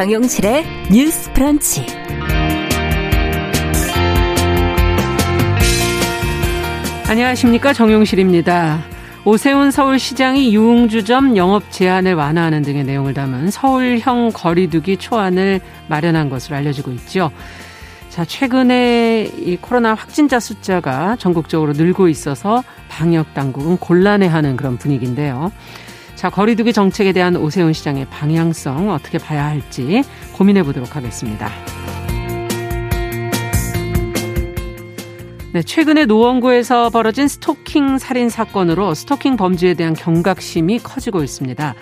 [0.00, 1.84] 정용실의 뉴스 프런치.
[7.06, 7.74] 안녕하십니까.
[7.74, 8.80] 정용실입니다.
[9.26, 16.92] 오세훈 서울시장이 유흥주점 영업 제한을 완화하는 등의 내용을 담은 서울형 거리두기 초안을 마련한 것으로 알려지고
[16.92, 17.30] 있죠.
[18.08, 25.52] 자, 최근에 이 코로나 확진자 숫자가 전국적으로 늘고 있어서 방역 당국은 곤란해하는 그런 분위기인데요.
[26.20, 30.02] 자, 거리두기 정책에 대한 오세훈 시장의 방향성 어떻게 봐야 할지
[30.34, 31.48] 고민해 보도록 하겠습니다.
[35.54, 41.74] 네, 최근에 노원구에서 벌어진 스토킹 살인 사건으로 스토킹 범죄에 대한 경각심이 커지고 있습니다.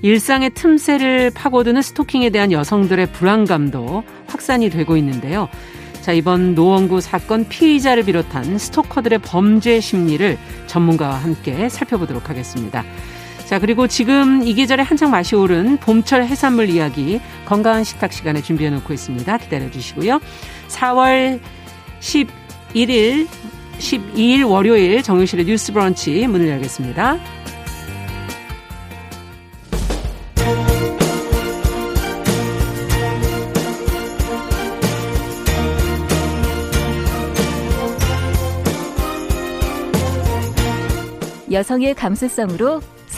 [0.00, 5.50] 일상의 틈새를 파고드는 스토킹에 대한 여성들의 불안감도 확산이 되고 있는데요.
[6.00, 12.84] 자, 이번 노원구 사건 피의자를 비롯한 스토커들의 범죄 심리를 전문가와 함께 살펴보도록 하겠습니다.
[13.52, 18.70] 자, 그리고 지금 이 계절에 한창 맛이 오른 봄철 해산물 이야기 건강한 식탁 시간에 준비해
[18.70, 19.36] 놓고 있습니다.
[19.36, 20.20] 기다려 주시고요.
[20.68, 21.38] 4월
[22.00, 22.28] 10
[22.74, 23.28] 1일
[23.76, 27.18] 12일 월요일 정용실의 뉴스 브런치 문을 열겠습니다.
[41.50, 42.80] 여성의 감수성으로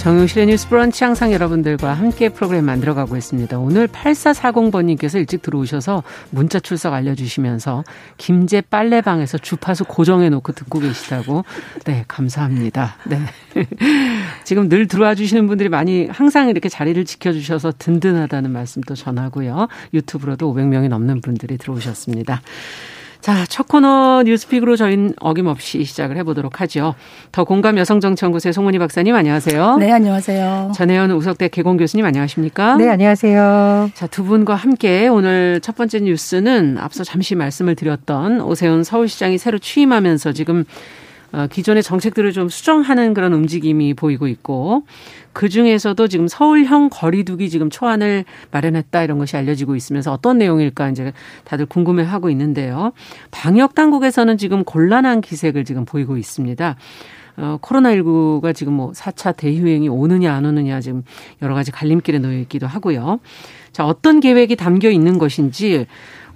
[0.00, 3.58] 정용실의 뉴스 브런치 항상 여러분들과 함께 프로그램 만들어가고 있습니다.
[3.58, 7.84] 오늘 8440번님께서 일찍 들어오셔서 문자 출석 알려주시면서
[8.16, 11.44] 김제 빨래방에서 주파수 고정해놓고 듣고 계시다고.
[11.84, 12.96] 네, 감사합니다.
[13.04, 13.20] 네.
[14.44, 19.68] 지금 늘 들어와 주시는 분들이 많이 항상 이렇게 자리를 지켜주셔서 든든하다는 말씀도 전하고요.
[19.92, 22.40] 유튜브로도 500명이 넘는 분들이 들어오셨습니다.
[23.20, 26.94] 자, 첫 코너 뉴스픽으로 저희는 어김없이 시작을 해보도록 하죠.
[27.32, 29.76] 더 공감 여성정치연구소의 송은희 박사님 안녕하세요.
[29.76, 30.72] 네, 안녕하세요.
[30.74, 32.76] 전혜연 우석대 개공 교수님 안녕하십니까?
[32.76, 33.90] 네, 안녕하세요.
[33.92, 39.58] 자, 두 분과 함께 오늘 첫 번째 뉴스는 앞서 잠시 말씀을 드렸던 오세훈 서울시장이 새로
[39.58, 40.64] 취임하면서 지금 어,
[41.50, 44.82] 기존의 정책들을 좀 수정하는 그런 움직임이 보이고 있고
[45.32, 51.12] 그 중에서도 지금 서울형 거리두기 지금 초안을 마련했다 이런 것이 알려지고 있으면서 어떤 내용일까 이제
[51.44, 52.92] 다들 궁금해하고 있는데요.
[53.30, 56.76] 방역 당국에서는 지금 곤란한 기색을 지금 보이고 있습니다.
[57.36, 61.04] 어, 코로나19가 지금 뭐 4차 대유행이 오느냐 안 오느냐 지금
[61.42, 63.20] 여러 가지 갈림길에 놓여 있기도 하고요.
[63.72, 65.86] 자, 어떤 계획이 담겨 있는 것인지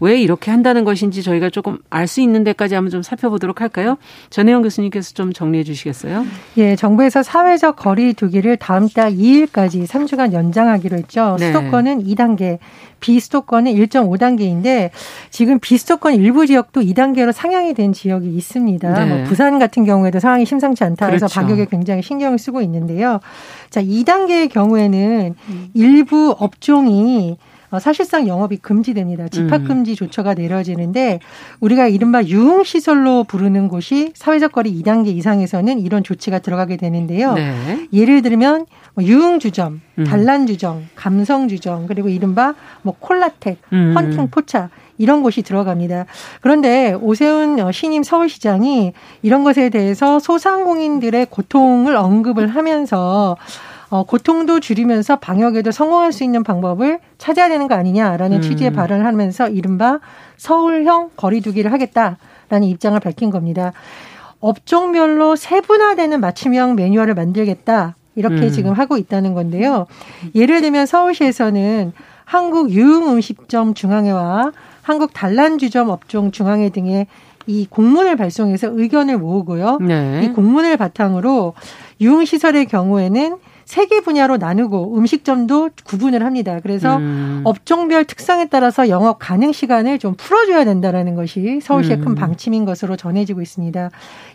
[0.01, 3.97] 왜 이렇게 한다는 것인지 저희가 조금 알 수 있는 데까지 한번 좀 살펴보도록 할까요?
[4.31, 6.27] 전혜영 교수님께서 좀 정리해 주시겠어요?
[6.59, 11.37] 예, 정부에서 사회적 거리 두기를 다음 달 2일까지 3주간 연장하기로 했죠.
[11.41, 11.47] 네.
[11.47, 12.59] 수도권은 2단계,
[13.01, 14.91] 비수도권은 1.5단계인데
[15.31, 19.05] 지금 비수도권 일부 지역도 2단계로 상향이 된 지역이 있습니다.
[19.05, 19.07] 네.
[19.07, 21.41] 뭐 부산 같은 경우에도 상황이 심상치 않다 해서 그렇죠.
[21.41, 23.21] 방역에 굉장히 신경을 쓰고 있는데요.
[23.71, 25.69] 자, 2단계의 경우에는 음.
[25.75, 29.29] 일부 업종이 어, 사실상 영업이 금지됩니다.
[29.29, 29.97] 집합금지 음.
[29.97, 31.21] 조처가 내려지는데
[31.61, 37.35] 우리가 이른바 유흥시설로 부르는 곳이 사회적 거리 2단계 이상에서는 이런 조치가 들어가게 되는데요.
[37.35, 37.89] 네.
[37.93, 40.05] 예를 들면 뭐 유흥주점, 음.
[40.05, 43.95] 단란주점, 감성주점 그리고 이른바 뭐 콜라텍, 음.
[43.97, 46.07] 헌팅 포차 이런 곳이 들어갑니다.
[46.41, 48.93] 그런데 오세훈 어, 신임 서울시장이
[49.23, 53.37] 이런 것에 대해서 소상공인들의 고통을 언급을 하면서
[53.95, 58.43] 어, 고통도 줄이면서 방역에도 성공할 수 있는 방법을 찾아야 되는 거 아니냐라는 음.
[58.43, 60.01] 취지의 발언을 하면서 이른바
[60.37, 63.73] 서울형 거리두기를 하겠다라는 입장을 밝힌 겁니다.
[64.41, 67.95] 업종별로 세분화되는 맞춤형 매뉴얼을 만들겠다.
[68.17, 68.51] 이렇게 음.
[68.51, 69.87] 지금 하고 있다는 건데요.
[70.35, 71.93] 예를 들면 서울시에서는
[72.25, 74.51] 한국 유흥음식점 중앙회와
[74.83, 77.07] 한국 단란주점 업종 중앙회 등의
[77.47, 79.79] 이 공문을 발송해서 의견을 모으고요.
[79.83, 80.25] 네.
[80.25, 81.55] 이 공문을 바탕으로
[82.01, 86.59] 유흥시설의 경우에는 세 개 분야로 나누고 음식점도 구분을 합니다.
[86.63, 87.43] 그래서 음.
[87.45, 92.05] 업종별 특성에 따라서 영업 가능 시간을 좀 풀어줘야 된다라는 것이 서울시의 음.
[92.05, 93.91] 큰 방침인 것으로 전해지고 있습니다.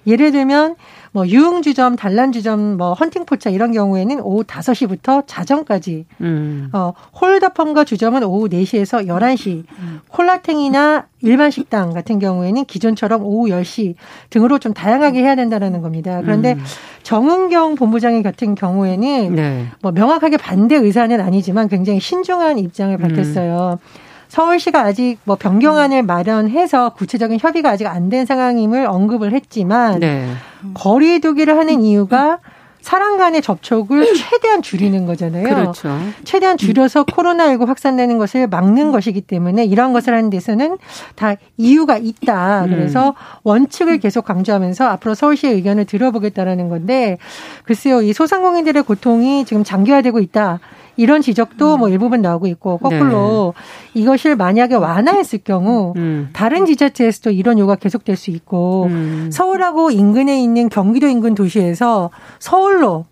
[0.08, 0.76] 예를 들면
[1.12, 6.70] 뭐 유흥주점, 단란주점, 뭐 헌팅포차 이런 경우에는 오후 5시부터 자정까지, 음.
[6.74, 10.02] 어, 홀더펌과 주점은 오후 4시에서 11시, 음.
[10.10, 13.96] 콜라탱이나 일반 식당 같은 경우에는 기존처럼 오후 10시
[14.30, 16.22] 등으로 좀 다양하게 해야 된다는 겁니다.
[16.22, 16.64] 그런데 음.
[17.04, 19.68] 정은경 본부장의 같은 경우에는 네.
[19.82, 23.78] 뭐 명확하게 반대 의사는 아니지만 굉장히 신중한 입장을 밝혔어요.
[23.82, 24.10] 음.
[24.30, 30.28] 서울시가 아직 뭐 변경안을 마련해서 구체적인 협의가 아직 안 된 상황임을 언급을 했지만 네.
[30.76, 32.38] 거리두기를 하는 이유가
[32.82, 35.44] 사람 간의 접촉을 최대한 줄이는 거잖아요.
[35.44, 35.98] 그렇죠.
[36.24, 40.78] 최대한 줄여서 코로나19 확산되는 것을 막는 것이기 때문에 이러한 것을 하는 데서는
[41.16, 42.66] 다 이유가 있다.
[42.70, 43.14] 그래서 음.
[43.44, 47.18] 원칙을 계속 강조하면서 앞으로 서울시의 의견을 들어보겠다라는 건데
[47.64, 50.60] 글쎄요, 이 소상공인들의 고통이 지금 장기화되고 있다.
[51.00, 51.80] 이런 지적도 음.
[51.80, 53.54] 뭐 일부분 나오고 있고 거꾸로
[53.94, 54.02] 네.
[54.02, 56.30] 이것을 만약에 완화했을 경우 음.
[56.34, 59.30] 다른 지자체에서도 이런 요구가 계속될 수 있고 음.
[59.32, 62.10] 서울하고 인근에 있는 경기도 인근 도시에서
[62.40, 63.06] 서울로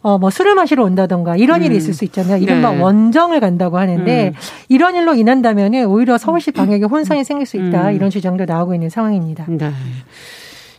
[0.00, 1.76] 어, 뭐 술을 마시러 온다던가 이런 일이 음.
[1.76, 2.38] 있을 수 있잖아요.
[2.38, 2.80] 이른바 네.
[2.80, 4.32] 원정을 간다고 하는데 음.
[4.70, 7.90] 이런 일로 인한다면은 오히려 서울시 방역에 혼선이 생길 수 있다.
[7.90, 7.94] 음.
[7.94, 9.44] 이런 주장도 나오고 있는 상황입니다.
[9.48, 9.70] 네.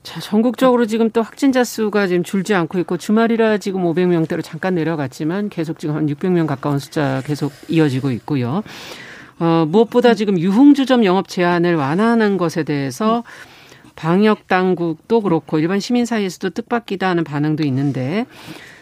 [0.06, 5.50] 자, 전국적으로 지금 또 확진자 수가 지금 줄지 않고 있고 주말이라 지금 500명대로 잠깐 내려갔지만
[5.50, 8.62] 계속 지금 한 600명 가까운 숫자 계속 이어지고 있고요.
[9.40, 13.24] 어, 무엇보다 지금 유흥주점 영업 제한을 완화하는 것에 대해서
[13.96, 18.28] 방역 당국도 그렇고 일반 시민 사이에서도 뜻밖이다 하는 반응도 있는데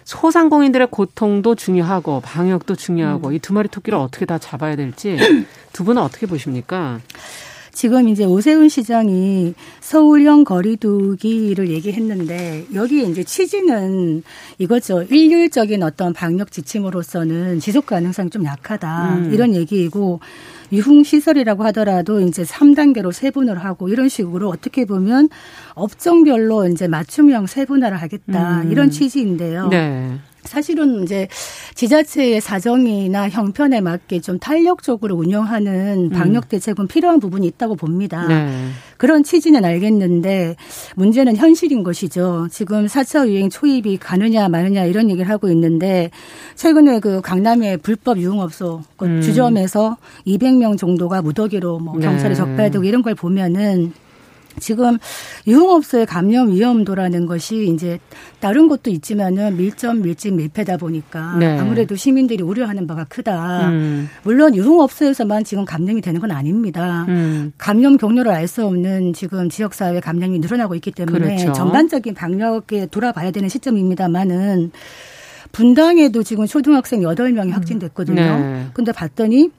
[0.03, 5.17] 소상공인들의 고통도 중요하고 방역도 중요하고 이 두 마리 토끼를 어떻게 다 잡아야 될지
[5.71, 6.99] 두 분은 어떻게 보십니까?
[7.73, 14.23] 지금 이제 오세훈 시장이 서울형 거리두기를 얘기했는데 여기 이제 취지는
[14.59, 15.03] 이거죠.
[15.03, 19.15] 일률적인 어떤 방역 지침으로서는 지속 가능성이 좀 약하다.
[19.15, 19.33] 음.
[19.33, 20.19] 이런 얘기이고
[20.71, 25.29] 유흥 시설이라고 하더라도 이제 3단계로 세분을 하고 이런 식으로 어떻게 보면
[25.73, 28.61] 업종별로 이제 맞춤형 세분화를 하겠다.
[28.61, 28.71] 음.
[28.71, 29.67] 이런 취지인데요.
[29.69, 30.19] 네.
[30.45, 31.27] 사실은 이제
[31.75, 36.09] 지자체의 사정이나 형편에 맞게 좀 탄력적으로 운영하는 음.
[36.09, 38.27] 방역 대책은 필요한 부분이 있다고 봅니다.
[38.27, 38.69] 네.
[38.97, 40.55] 그런 취지는 알겠는데
[40.95, 42.47] 문제는 현실인 것이죠.
[42.51, 46.09] 지금 4차 유행 초입이 가느냐 마느냐 이런 얘기를 하고 있는데
[46.55, 49.21] 최근에 그 강남의 불법 유흥업소 그 음.
[49.21, 49.97] 주점에서
[50.27, 52.35] 200명 정도가 무더기로 뭐 경찰에 네.
[52.35, 53.93] 적발되고 이런 걸 보면은
[54.59, 54.97] 지금
[55.47, 57.99] 유흥업소의 감염 위험도라는 것이 이제
[58.39, 61.57] 다른 곳도 있지만은 밀접 밀집 밀폐다 보니까 네.
[61.59, 63.69] 아무래도 시민들이 우려하는 바가 크다.
[63.69, 64.09] 음.
[64.23, 67.05] 물론 유흥업소에서만 지금 감염이 되는 건 아닙니다.
[67.07, 67.51] 음.
[67.57, 71.53] 감염 경로를 알 수 없는 지금 지역 사회 감염이 늘어나고 있기 때문에 그렇죠.
[71.53, 74.71] 전반적인 방역에 돌아봐야 되는 시점입니다만은
[75.51, 78.21] 분당에도 지금 초등학생 8명이 확진됐거든요.
[78.21, 78.67] 네.
[78.73, 79.51] 근데 봤더니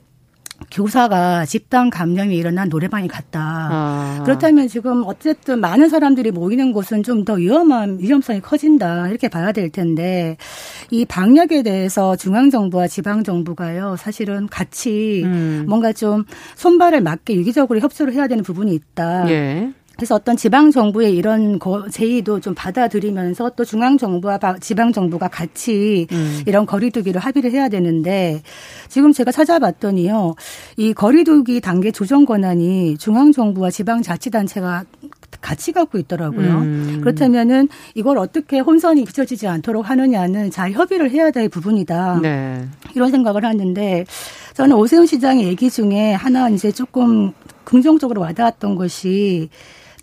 [0.71, 3.41] 교사가 집단 감염이 일어난 노래방에 갔다.
[3.71, 4.23] 아.
[4.25, 9.71] 그렇다면 지금 어쨌든 많은 사람들이 모이는 곳은 좀 더 위험한 위험성이 커진다 이렇게 봐야 될
[9.71, 10.37] 텐데
[10.91, 15.65] 이 방역에 대해서 중앙 정부와 지방 정부가요 사실은 같이 음.
[15.67, 16.25] 뭔가 좀
[16.57, 19.31] 손발을 맞게 유기적으로 협조를 해야 되는 부분이 있다.
[19.31, 19.73] 예.
[19.97, 21.59] 그래서 어떤 지방 정부의 이런
[21.91, 26.43] 제의도 좀 받아들이면서 또 중앙 정부와 지방 정부가 같이 음.
[26.47, 28.43] 이런 거리두기를 합의를 해야 되는데
[28.89, 30.35] 지금 제가 찾아봤더니요.
[30.77, 34.85] 이 거리두기 단계 조정 권한이 중앙 정부와 지방 자치단체가
[35.41, 36.59] 같이 갖고 있더라고요.
[36.59, 37.01] 음.
[37.03, 42.21] 그렇다면은 이걸 어떻게 혼선이 비춰지지 않도록 하느냐는 잘 협의를 해야 될 부분이다.
[42.23, 42.67] 네.
[42.95, 44.07] 이런 생각을 하는데
[44.55, 47.33] 저는 오세훈 시장의 얘기 중에 하나 이제 조금
[47.65, 49.51] 긍정적으로 와닿았던 것이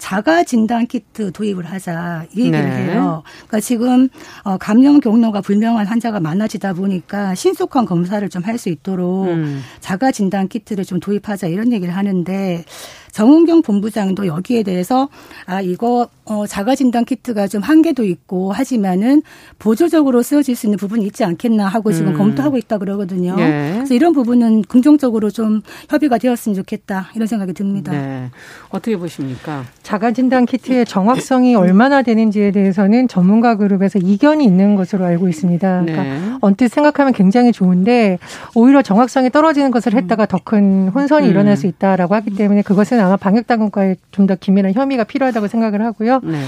[0.02, 2.86] 자가 진단 키트 도입을 하자 이 얘기를 네.
[2.86, 3.22] 해요.
[3.48, 4.10] 그러니까 지금
[4.44, 9.62] 어 감염 경로가 불명한 환자가 많아지다 보니까 신속한 검사를 좀 할 수 있도록 음.
[9.80, 12.66] 자가 진단 키트를 좀 도입하자 이런 얘기를 하는데
[13.12, 15.10] 정은경 본부장도 여기에 대해서
[15.46, 19.22] 아 이거 어 자가 진단 키트가 좀 한계도 있고 하지만은
[19.58, 22.18] 보조적으로 쓰여질 수 있는 부분이 있지 않겠나 하고 지금 음.
[22.18, 23.36] 검토하고 있다 그러거든요.
[23.36, 23.74] 네.
[23.76, 27.92] 그래서 이런 부분은 긍정적으로 좀 협의가 되었으면 좋겠다 이런 생각이 듭니다.
[27.92, 28.30] 네.
[28.70, 29.64] 어떻게 보십니까?
[29.84, 35.82] 자가 진단 키트의 정확성이 얼마나 되는지에 대해서는 전문가 그룹에서 이견이 있는 것으로 알고 있습니다.
[35.82, 36.38] 그러니까 네.
[36.42, 38.20] 언뜻 생각하면 굉장히 좋은데
[38.54, 41.32] 오히려 정확성이 떨어지는 것을 했다가 더 큰 혼선이 음.
[41.32, 45.84] 일어날 수 있다라고 하기 때문에 그것은 아마 방역 당국과의 좀 더 긴밀한 협의가 필요하다고 생각을
[45.84, 46.20] 하고요.
[46.24, 46.40] 네.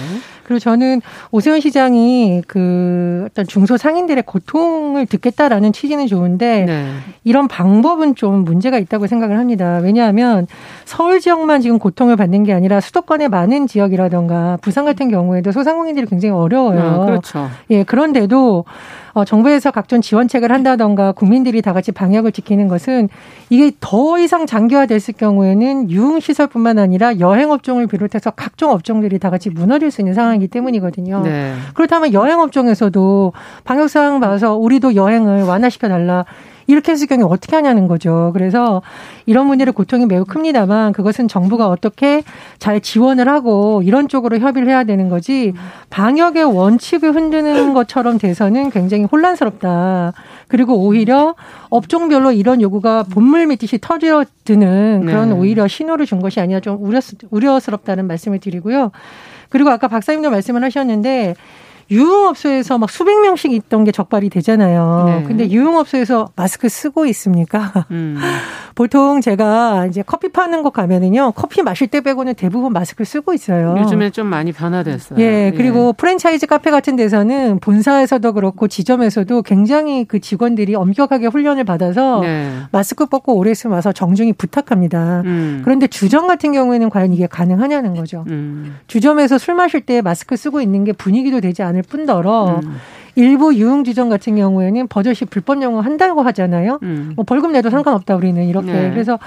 [0.43, 6.93] 그리고 저는 오세훈 시장이 그 어떤 중소 상인들의 고통을 듣겠다라는 취지는 좋은데 네.
[7.23, 9.79] 이런 방법은 좀 문제가 있다고 생각을 합니다.
[9.81, 10.47] 왜냐하면
[10.85, 16.35] 서울 지역만 지금 고통을 받는 게 아니라 수도권의 많은 지역이라던가 부산 같은 경우에도 소상공인들이 굉장히
[16.35, 16.81] 어려워요.
[16.81, 17.49] 아, 그렇죠.
[17.69, 18.65] 예, 그런데도
[19.13, 23.09] 어, 정부에서 각종 지원책을 한다던가 국민들이 다 같이 방역을 지키는 것은
[23.49, 30.01] 이게 더 이상 장기화됐을 경우에는 유흥시설뿐만 아니라 여행업종을 비롯해서 각종 업종들이 다 같이 무너질 수
[30.01, 31.21] 있는 상황 이기 때문이거든요.
[31.21, 31.53] 네.
[31.73, 36.25] 그렇다면 여행 업종에서도 방역 상황 봐서 우리도 여행을 완화시켜 달라.
[36.67, 38.31] 이렇게 했을 경우에 어떻게 하냐는 거죠.
[38.33, 38.81] 그래서
[39.25, 42.23] 이런 분들의 고통이 매우 큽니다만 그것은 정부가 어떻게
[42.59, 45.53] 잘 지원을 하고 이런 쪽으로 협의를 해야 되는 거지
[45.89, 50.13] 방역의 원칙을 흔드는 것처럼 돼서는 굉장히 혼란스럽다.
[50.47, 51.35] 그리고 오히려
[51.69, 55.35] 업종별로 이런 요구가 본물 밑듯이 터져드는 그런 네.
[55.35, 56.99] 오히려 신호를 준 것이 아니라 좀 우려,
[57.31, 58.91] 우려스럽다는 말씀을 드리고요.
[59.53, 61.35] 그리고 아까 박사님도 말씀을 하셨는데
[61.91, 65.03] 유흥업소에서 막 수백 명씩 있던 게 적발이 되잖아요.
[65.07, 65.23] 네.
[65.27, 67.85] 근데 유흥업소에서 마스크 쓰고 있습니까?
[67.91, 68.17] 음.
[68.75, 73.75] 보통 제가 이제 커피 파는 곳 가면은요, 커피 마실 때 빼고는 대부분 마스크를 쓰고 있어요.
[73.77, 75.19] 요즘에 좀 많이 변화됐어요.
[75.19, 75.53] 예, 예.
[75.55, 75.93] 그리고 예.
[75.95, 82.51] 프랜차이즈 카페 같은 데서는 본사에서도 그렇고 지점에서도 굉장히 그 직원들이 엄격하게 훈련을 받아서 네.
[82.71, 85.21] 마스크 벗고 오래 있으면 와서 정중히 부탁합니다.
[85.25, 85.61] 음.
[85.63, 88.25] 그런데 주점 같은 경우에는 과연 이게 가능하냐는 거죠.
[88.29, 88.77] 음.
[88.87, 92.79] 주점에서 술 마실 때 마스크 쓰고 있는 게 분위기도 되지 않을 뿐더러 음.
[93.15, 96.79] 일부 유흥주점 같은 경우에는 버젓이 불법 영어 한다고 하잖아요.
[96.83, 97.13] 음.
[97.15, 98.71] 뭐 벌금 내도 상관없다 우리는 이렇게.
[98.71, 98.89] 네.
[98.89, 99.19] 그래서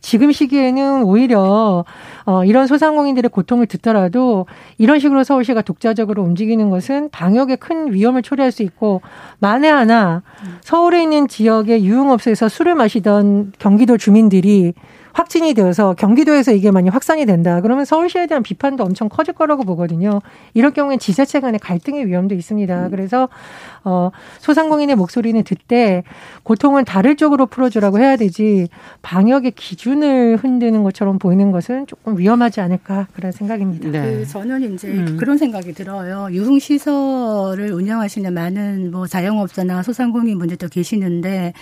[0.00, 1.84] 지금 시기에는 오히려
[2.24, 4.46] 어 이런 소상공인들의 고통을 듣더라도
[4.78, 9.00] 이런 식으로 서울시가 독자적으로 움직이는 것은 방역에 큰 위험을 초래할 수 있고
[9.40, 10.22] 만에 하나
[10.60, 14.74] 서울에 있는 지역의 유흥업소에서 술을 마시던 경기도 주민들이
[15.12, 17.60] 확진이 되어서 경기도에서 이게 많이 확산이 된다.
[17.60, 20.20] 그러면 서울시에 대한 비판도 엄청 커질 거라고 보거든요.
[20.54, 22.86] 이럴 경우엔 지자체 간의 갈등의 위험도 있습니다.
[22.86, 22.90] 음.
[22.90, 23.28] 그래서
[23.84, 26.04] 어 소상공인의 목소리는 듣되
[26.44, 28.68] 고통은 다를 쪽으로 풀어주라고 해야 되지
[29.02, 33.90] 방역의 기준을 흔드는 것처럼 보이는 것은 조금 위험하지 않을까 그런 생각입니다.
[33.90, 34.18] 네.
[34.18, 35.16] 그 저는 이제 음.
[35.18, 36.28] 그런 생각이 들어요.
[36.30, 41.52] 유흥 시설을 운영하시는 많은 뭐 자영업자나 소상공인 분들도 계시는데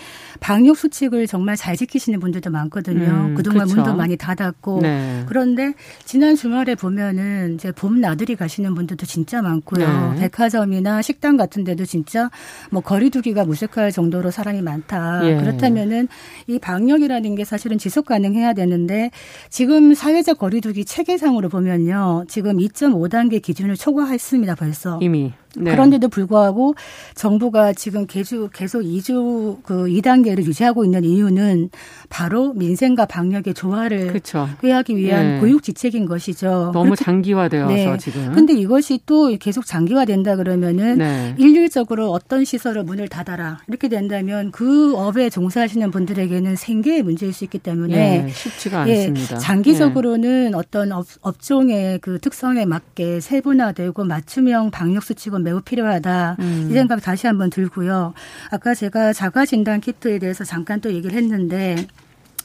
[0.40, 3.28] 방역 수칙을 정말 잘 지키시는 분들도 많거든요.
[3.28, 3.34] 음.
[3.34, 3.76] 그동안 그렇죠.
[3.76, 5.24] 문도 많이 닫았고 네.
[5.26, 5.72] 그런데
[6.04, 10.12] 지난 주말에 보면은 이제 봄 나들이 가시는 분들도 진짜 많고요.
[10.14, 10.20] 네.
[10.20, 12.30] 백화점이나 식당 같은 데도 진짜
[12.70, 15.20] 뭐 거리두기가 무색할 정도로 사람이 많다.
[15.24, 15.36] 예.
[15.36, 16.08] 그렇다면은
[16.46, 19.10] 이 방역이라는 게 사실은 지속 가능해야 되는데
[19.48, 22.24] 지금 사회적 거리두기 체계상으로 보면요.
[22.28, 24.54] 지금 2.5단계 기준을 초과했습니다.
[24.54, 24.98] 벌써.
[25.02, 25.32] 이미.
[25.56, 25.72] 네.
[25.72, 26.74] 그런데도 불구하고
[27.14, 31.70] 정부가 지금 계속 계속 2주 그 2단계를 유지하고 있는 이유는
[32.08, 34.48] 바로 민생과 방역의 조화를 그렇죠.
[34.62, 35.40] 하기 위한 네.
[35.40, 36.70] 고육 지책인 것이죠.
[36.72, 37.96] 너무 장기화되어서 네.
[37.98, 38.32] 지금.
[38.32, 41.34] 근데 이것이 또 계속 장기화된다 그러면은 네.
[41.38, 47.58] 일률적으로 어떤 시설을 문을 닫아라 이렇게 된다면 그 업에 종사하시는 분들에게는 생계의 문제일 수 있기
[47.58, 49.38] 때문에 네, 쉽지가 예, 않습니다.
[49.38, 56.36] 장기적으로는 어떤 업, 업종의 그 특성에 맞게 세분화되고 맞춤형 방역 수칙이 매우 필요하다.
[56.38, 56.68] 음.
[56.70, 58.14] 이 생각 다시 한번 들고요.
[58.50, 61.86] 아까 제가 자가 진단 키트에 대해서 잠깐 또 얘기를 했는데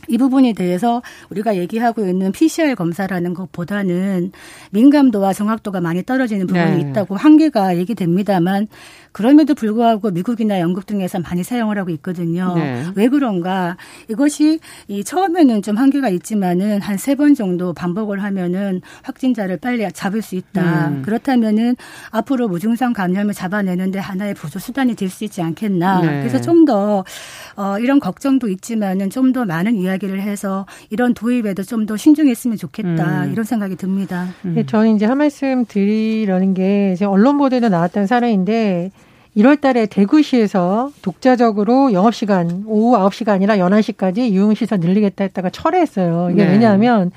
[0.08, 4.32] 이 부분에 대해서 우리가 얘기하고 있는 PCR 검사라는 것보다는
[4.72, 6.90] 민감도와 정확도가 많이 떨어지는 부분이 네.
[6.90, 8.68] 있다고 한계가 얘기됩니다만
[9.12, 12.54] 그럼에도 불구하고 미국이나 영국 등에서 많이 사용을 하고 있거든요.
[12.56, 12.84] 네.
[12.96, 13.78] 왜 그런가?
[14.10, 14.60] 이것이
[14.90, 20.36] 이 처음에는 좀 한계가 있지만은 한 세 번 정도 반복을 하면은 확진자를 빨리 잡을 수
[20.36, 20.90] 있다.
[20.90, 21.02] 음.
[21.02, 21.76] 그렇다면은
[22.12, 26.02] 앞으로 무증상 감염을 잡아내는데 하나의 보조 수단이 될 수 있지 않겠나.
[26.02, 26.20] 네.
[26.20, 27.06] 그래서 좀 더
[27.56, 32.58] 어, 이런 걱정도 있지만은 좀 더 많은 이야기 를 해서 이런 도입에도 좀 더 신중했으면
[32.58, 33.26] 좋겠다.
[33.26, 33.32] 음.
[33.32, 34.28] 이런 생각이 듭니다.
[34.44, 34.64] 음.
[34.66, 38.92] 저는 이제 한 말씀 드리려는 게 언론 보도에도 나왔던 사례인데
[39.38, 46.30] 1월 달에 대구시에서 독자적으로 영업시간 오후 9시가 아니라 11시까지 유흥시설 늘리겠다 했다가 철회했어요.
[46.32, 46.52] 이게 네.
[46.52, 47.12] 왜냐하면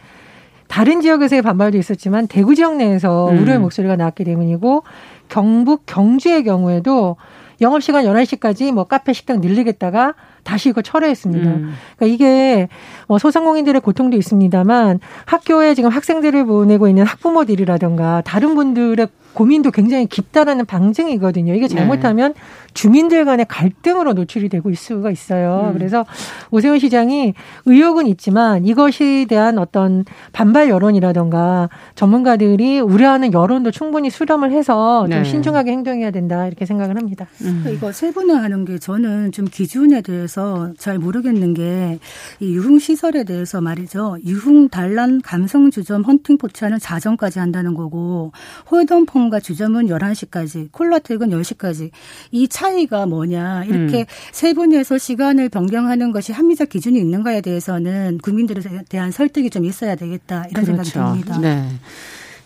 [0.67, 3.39] 다른 지역에서의 반발도 있었지만 대구 지역 내에서 음.
[3.39, 4.83] 우려의 목소리가 나왔기 때문이고
[5.29, 7.17] 경북 경주의 경우에도
[7.61, 10.15] 영업시간 11시까지 뭐 카페 식당 늘리겠다가
[10.49, 11.51] 다시 이거 철회했습니다.
[11.51, 11.75] 음.
[11.97, 12.69] 그러니까 이게
[13.07, 19.09] 뭐 소상공인들의 고통도 있습니다만 학교에 지금 학생들을 보내고 있는 학부모들이라든가 다른 분들의
[19.39, 21.55] 고민도 굉장히 깊다라는 방증이거든요.
[21.55, 22.41] 이게 잘못하면 네.
[22.75, 25.69] 주민들 간의 갈등으로 노출이 되고 있을 수가 있어요.
[25.69, 25.75] 음.
[25.75, 26.05] 그래서
[26.51, 27.35] 오세훈 시장이
[27.67, 35.23] 의혹은 있지만 이것에 대한 어떤 반발 여론이라던가 전문가들이 우려하는 여론도 충분히 수렴을 해서 좀 네.
[35.23, 37.29] 신중하게 행동해야 된다 이렇게 생각을 합니다.
[37.43, 37.65] 음.
[37.73, 41.99] 이거 세분화하는 게 저는 좀 기준에 대해서 잘 모르겠는 게
[42.41, 44.19] 이 유흥 시설에 대해서 말이죠.
[44.25, 48.33] 유흥 단란 감성 주점 헌팅 포차는 자정까지 한다는 거고
[48.71, 51.91] 홀덤 폼과 주점은 11시까지 콜라텍은 10시까지
[52.31, 54.05] 이 차이가 뭐냐 이렇게 음.
[54.33, 60.65] 세분해서 시간을 변경하는 것이 합리적 기준이 있는가에 대해서는 국민들에 대한 설득이 좀 있어야 되겠다 이런
[60.65, 60.85] 그렇죠.
[60.85, 61.39] 생각이 듭니다.
[61.39, 61.69] 네.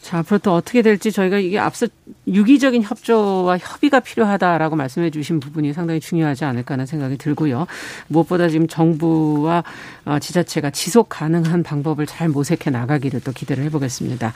[0.00, 1.86] 자, 앞으로 또 어떻게 될지 저희가 이게 앞서
[2.26, 7.68] 유기적인 협조와 협의가 필요하다라고 말씀해 주신 부분이 상당히 중요하지 않을까 하는 생각이 들고요.
[8.08, 9.62] 무엇보다 지금 정부와
[10.04, 14.34] 어, 지자체가 지속 가능한 방법을 잘 모색해 나가기를 또 기대를 해보겠습니다.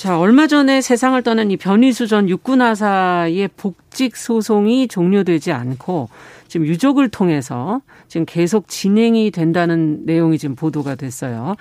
[0.00, 6.08] 자, 얼마 전에 세상을 떠난 이 변희수 전 육군하사의 복직 소송이 종료되지 않고
[6.48, 11.54] 지금 유족을 통해서 지금 계속 진행이 된다는 내용이 지금 보도가 됐어요.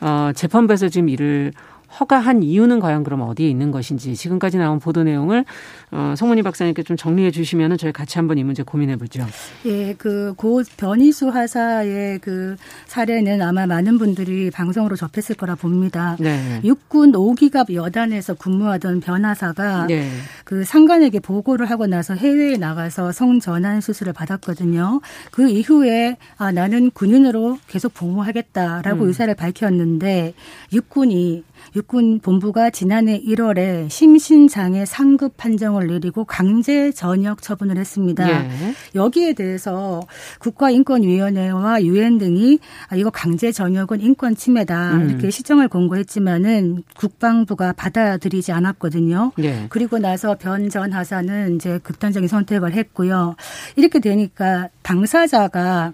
[0.00, 1.52] 어, 재판부에서 지금 이를
[1.98, 5.44] 허가한 이유는 과연 그럼 어디에 있는 것인지 지금까지 나온 보도 내용을
[5.90, 9.24] 어, 송문희 박사님께 좀 정리해 주시면은 저희 같이 한번 이 문제 고민해 보죠.
[9.66, 12.56] 예, 그 고 변희수 하사의 그
[12.86, 16.16] 사례는 아마 많은 분들이 방송으로 접했을 거라 봅니다.
[16.18, 16.60] 네.
[16.64, 20.08] 육군 5기갑 여단에서 근무하던 변하사가 네.
[20.44, 25.00] 그 상관에게 보고를 하고 나서 해외에 나가서 성전환 수술을 받았거든요.
[25.30, 29.08] 그 이후에 아 나는 군인으로 계속 복무하겠다라고 음.
[29.08, 30.34] 의사를 밝혔는데
[30.72, 31.44] 육군이
[31.76, 38.28] 육군 본부가 지난해 1월에 심신장애 상급 판정을 내리고 강제 전역 처분을 했습니다.
[38.28, 38.48] 예.
[38.94, 40.00] 여기에 대해서
[40.38, 42.58] 국가인권위원회와 유엔 등이
[42.88, 45.10] 아, 이거 강제 전역은 인권 침해다 음.
[45.10, 49.32] 이렇게 시정을 권고했지만은 국방부가 받아들이지 않았거든요.
[49.40, 49.66] 예.
[49.68, 53.34] 그리고 나서 변 전 하사는 이제 극단적인 선택을 했고요.
[53.76, 55.92] 이렇게 되니까 당사자가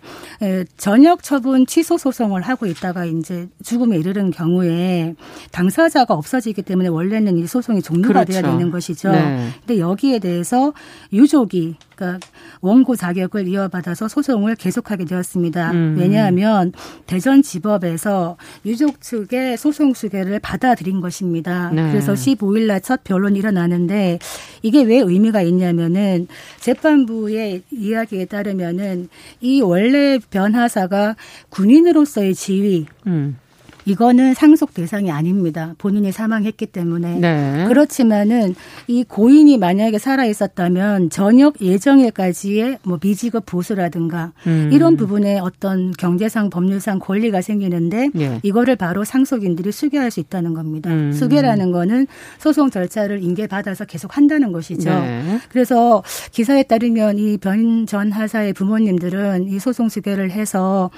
[0.76, 5.14] 전역 처분 취소 소송을 하고 있다가 이제 죽음에 이르는 경우에
[5.50, 8.32] 당 사자가 없어지기 때문에 원래는 이 소송이 종료가 그렇죠.
[8.32, 9.12] 돼야 되는 것이죠.
[9.12, 9.48] 네.
[9.66, 10.72] 근데 여기에 대해서
[11.12, 12.26] 유족이 그러니까
[12.60, 15.72] 원고 자격을 이어받아서 소송을 계속하게 되었습니다.
[15.72, 15.96] 음.
[15.98, 16.72] 왜냐하면
[17.06, 21.70] 대전지법에서 유족 측의 소송 수계를 받아들인 것입니다.
[21.70, 21.90] 네.
[21.90, 24.20] 그래서 15일 날 첫 변론이 일어나는데
[24.62, 26.28] 이게 왜 의미가 있냐면은
[26.60, 29.08] 재판부의 이야기에 따르면은
[29.40, 31.16] 이 원래 변하사가
[31.48, 33.38] 군인으로서의 지위 음.
[33.86, 35.74] 이거는 상속 대상이 아닙니다.
[35.78, 37.18] 본인이 사망했기 때문에.
[37.20, 37.64] 네.
[37.68, 38.54] 그렇지만은
[38.88, 44.70] 이 고인이 만약에 살아 있었다면 전역 예정일까지의 뭐 미지급 보수라든가 음.
[44.72, 48.40] 이런 부분에 어떤 경제상 법률상 권리가 생기는데 네.
[48.42, 50.90] 이거를 바로 상속인들이 수개할 수 있다는 겁니다.
[50.90, 51.12] 음.
[51.12, 52.06] 수개라는 거는
[52.38, 54.90] 소송 절차를 인계받아서 계속 한다는 것이죠.
[54.90, 55.38] 네.
[55.48, 56.02] 그래서
[56.32, 60.90] 기사에 따르면 이 변 전 하사의 부모님들은 이 소송 수개를 해서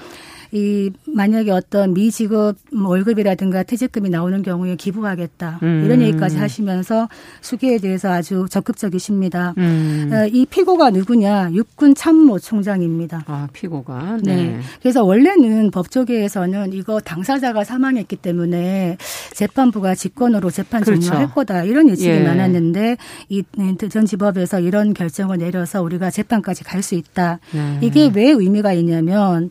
[0.51, 5.83] 이 만약에 어떤 미지급 월급이라든가 퇴직금이 나오는 경우에 기부하겠다 음.
[5.85, 7.07] 이런 얘기까지 하시면서
[7.41, 9.53] 수기에 대해서 아주 적극적이십니다.
[9.59, 10.09] 음.
[10.11, 11.51] 어, 이 피고가 누구냐?
[11.53, 13.23] 육군 참모 총장입니다.
[13.27, 14.35] 아 피고가 네.
[14.35, 14.59] 네.
[14.81, 18.97] 그래서 원래는 법조계에서는 이거 당사자가 사망했기 때문에
[19.33, 21.01] 재판부가 직권으로 재판 그렇죠.
[21.01, 22.23] 종료할 거다 이런 예측이 예.
[22.23, 22.97] 많았는데
[23.29, 23.43] 이
[23.77, 27.39] 대전지법에서 이런 결정을 내려서 우리가 재판까지 갈 수 있다.
[27.51, 27.77] 네.
[27.81, 29.49] 이게 왜 의미가 있냐면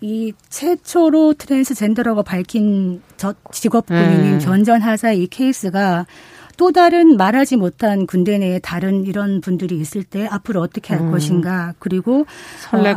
[0.00, 4.44] 이 최초로 트랜스젠더라고 밝힌 저 직업 군인인 네.
[4.44, 6.06] 변 전 하사의 이 케이스가
[6.56, 11.12] 또 다른 말하지 못한 군대 내에 다른 이런 분들이 있을 때 앞으로 어떻게 할 음.
[11.12, 12.26] 것인가 그리고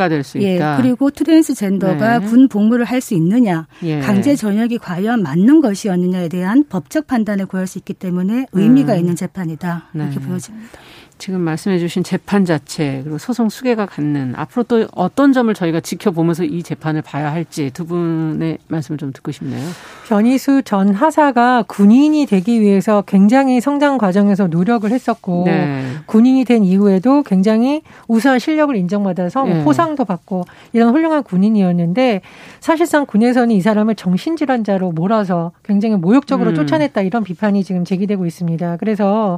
[0.10, 0.78] 될수 어, 예, 있다.
[0.78, 2.26] 그리고 트랜스젠더가 네.
[2.26, 4.00] 군 복무를 할 수 있느냐, 예.
[4.00, 9.00] 강제 전역이 과연 맞는 것이었느냐에 대한 법적 판단을 구할 수 있기 때문에 의미가 음.
[9.00, 10.26] 있는 재판이다 이렇게 네.
[10.26, 10.80] 보여집니다.
[11.22, 16.46] 지금 말씀해 주신 재판 자체 그리고 소송 수계가 갖는 앞으로 또 어떤 점을 저희가 지켜보면서
[16.46, 19.64] 이 재판을 봐야 할지 두 분의 말씀을 좀 듣고 싶네요.
[20.08, 25.84] 변희수 전 하사가 군인이 되기 위해서 굉장히 성장 과정에서 노력을 했었고 네.
[26.08, 29.64] 군인이 된 이후에도 굉장히 우수한 실력을 인정받아서 뭐 네.
[29.64, 32.22] 포상도 받고 이런 훌륭한 군인이었는데
[32.62, 36.56] 사실상 군에서는 이 사람을 정신질환자로 몰아서 굉장히 모욕적으로 음.
[36.56, 38.78] 쫓아냈다 이런 비판이 지금 제기되고 있습니다.
[38.78, 39.38] 그래서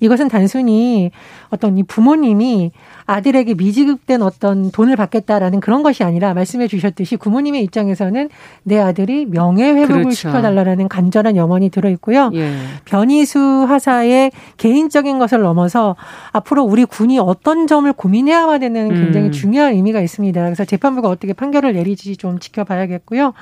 [0.00, 1.12] 이것은 단순히
[1.50, 2.72] 어떤 이 부모님이
[3.06, 8.28] 아들에게 미지급된 어떤 돈을 받겠다라는 그런 것이 아니라 말씀해 주셨듯이 부모님의 입장에서는
[8.62, 10.10] 내 아들이 명예 회복을 그렇죠.
[10.14, 12.30] 시켜달라는 간절한 염원이 들어 있고요.
[12.34, 12.54] 예.
[12.84, 15.96] 변희수 하사의 개인적인 것을 넘어서
[16.32, 19.32] 앞으로 우리 군이 어떤 점을 고민해야만 되는 굉장히 음.
[19.32, 20.42] 중요한 의미가 있습니다.
[20.42, 23.32] 그래서 재판부가 어떻게 판결을 내리지 좀 지켜봐야겠고요.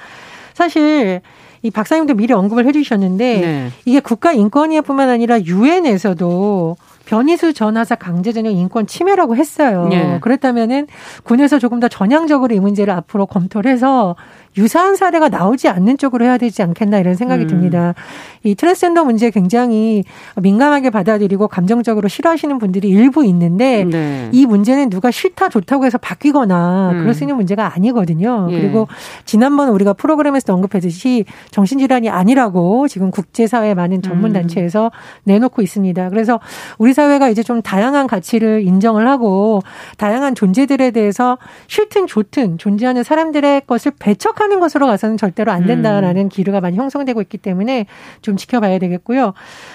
[0.55, 1.21] 사실
[1.63, 3.69] 이 박사님도 미리 언급을 해주셨는데 네.
[3.85, 6.77] 이게 국가인권위뿐만 아니라 유엔에서도
[7.09, 9.87] 변희수 전하사 강제전역 인권 침해라고 했어요.
[9.89, 10.19] 네.
[10.21, 10.87] 그렇다면은
[11.25, 14.15] 군에서 조금 더 전향적으로 이 문제를 앞으로 검토를 해서
[14.57, 17.49] 유사한 사례가 나오지 않는 쪽으로 해야 되지 않겠나 이런 생각이 음.
[17.49, 17.95] 듭니다.
[18.43, 20.05] 이 트랜스젠더 문제 굉장히
[20.37, 24.29] 민감하게 받아들이고 감정적으로 싫어하시는 분들이 일부 있는데 네.
[24.33, 26.99] 이 문제는 누가 싫다 좋다고 해서 바뀌거나 음.
[27.01, 28.49] 그럴 수 있는 문제가 아니거든요.
[28.51, 28.61] 예.
[28.61, 28.89] 그리고
[29.25, 34.33] 지난번 우리가 프로그램에서 언급했듯이 정신질환이 아니라고 지금 국제사회 많은 전문 음.
[34.35, 34.91] 단체에서
[35.25, 36.09] 내놓고 있습니다.
[36.11, 36.41] 그래서
[36.79, 39.61] 우리 사회가 이제 좀 다양한 가치를 인정을 하고
[39.99, 45.67] 다양한 존재들에 대해서 싫든 좋든 존재하는 사람들의 것을 배척 하는 하는 것으로 가서는 절대로 안
[45.67, 46.29] 된다라는 음.
[46.29, 47.87] 기류가 많이 형성되고 있기 때문에
[48.23, 49.33] 좀 지켜봐야 되겠고요.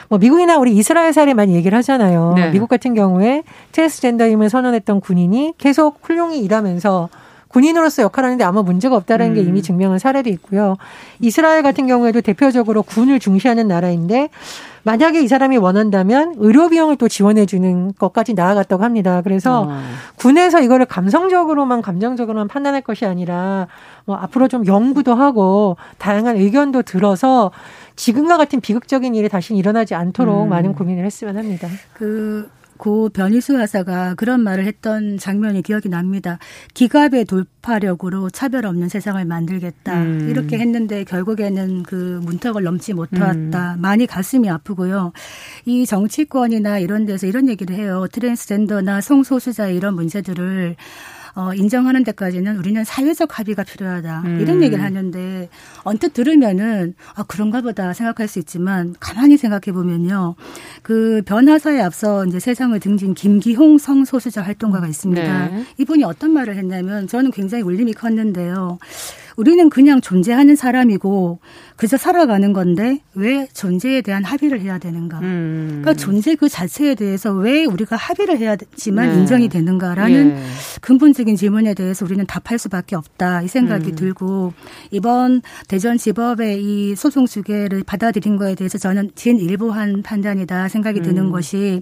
[0.10, 2.34] 뭐 미국이나 우리 이스라엘 사례 많이 얘기를 하잖아요.
[2.36, 2.52] 네.
[2.52, 7.10] 미국 같은 경우에 트랜스젠더임을 선언했던 군인이 계속 훌륭히 일하면서
[7.54, 9.36] 군인으로서 역할하는데 아마 문제가 없다라는 음.
[9.36, 10.76] 게 이미 증명한 사례도 있고요.
[11.20, 14.30] 이스라엘 같은 경우에도 대표적으로 군을 중시하는 나라인데
[14.82, 19.22] 만약에 이 사람이 원한다면 의료 비용을 또 지원해 주는 것까지 나아갔다고 합니다.
[19.24, 19.82] 그래서 어.
[20.16, 23.68] 군에서 이거를 감성적으로만 감정적으로만 판단할 것이 아니라
[24.06, 27.52] 뭐 앞으로 좀 연구도 하고 다양한 의견도 들어서
[27.96, 30.50] 지금과 같은 비극적인 일이 다시 일어나지 않도록 음.
[30.50, 31.68] 많은 고민을 했으면 합니다.
[31.94, 36.40] 그 고 변희수 하사가 그런 말을 했던 장면이 기억이 납니다.
[36.74, 40.02] 기갑의 돌파력으로 차별 없는 세상을 만들겠다.
[40.02, 40.28] 음.
[40.30, 43.76] 이렇게 했는데 결국에는 그 문턱을 넘지 못했다.
[43.76, 43.82] 음.
[43.82, 45.14] 많이 가슴이 아프고요.
[45.66, 48.08] 이 정치권이나 이런 데서 이런 얘기를 해요.
[48.12, 50.76] 트랜스젠더나 성소수자 이런 문제들을
[51.36, 54.22] 어, 인정하는 데까지는 우리는 사회적 합의가 필요하다.
[54.26, 54.40] 음.
[54.40, 55.50] 이런 얘기를 하는데
[55.84, 60.36] 언뜻 들으면은 아, 그런가 보다 생각할 수 있지만 가만히 생각해 보면요.
[60.84, 65.48] 그 변화사에 앞서 이제 세상을 등진 김기홍 성소수자 활동가가 있습니다.
[65.48, 65.64] 네.
[65.80, 68.78] 이분이 어떤 말을 했냐면 저는 굉장히 울림이 컸는데요.
[69.36, 71.40] 우리는 그냥 존재하는 사람이고
[71.76, 75.20] 그저 살아가는 건데 왜 존재에 대한 합의를 해야 되는가?
[75.20, 75.82] 음.
[75.82, 79.20] 그러니까 존재 그 자체에 대해서 왜 우리가 합의를 해야지만 네.
[79.20, 80.44] 인정이 되는가라는 예.
[80.82, 83.96] 근본적인 질문에 대해서 우리는 답할 수밖에 없다 이 생각이 음.
[83.96, 84.54] 들고
[84.92, 91.32] 이번 대전지법의 이 소송 주계를 받아들인 거에 대해서 저는 진일보한 판단이다 생각이 드는 음.
[91.32, 91.82] 것이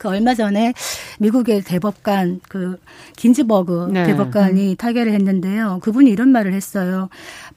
[0.00, 0.72] 그 얼마 전에
[1.18, 2.78] 미국의 대법관 그
[3.16, 4.04] 긴즈버그 네.
[4.04, 5.80] 대법관이 타결을 했는데요.
[5.82, 7.10] 그분이 이런 말을 했어요.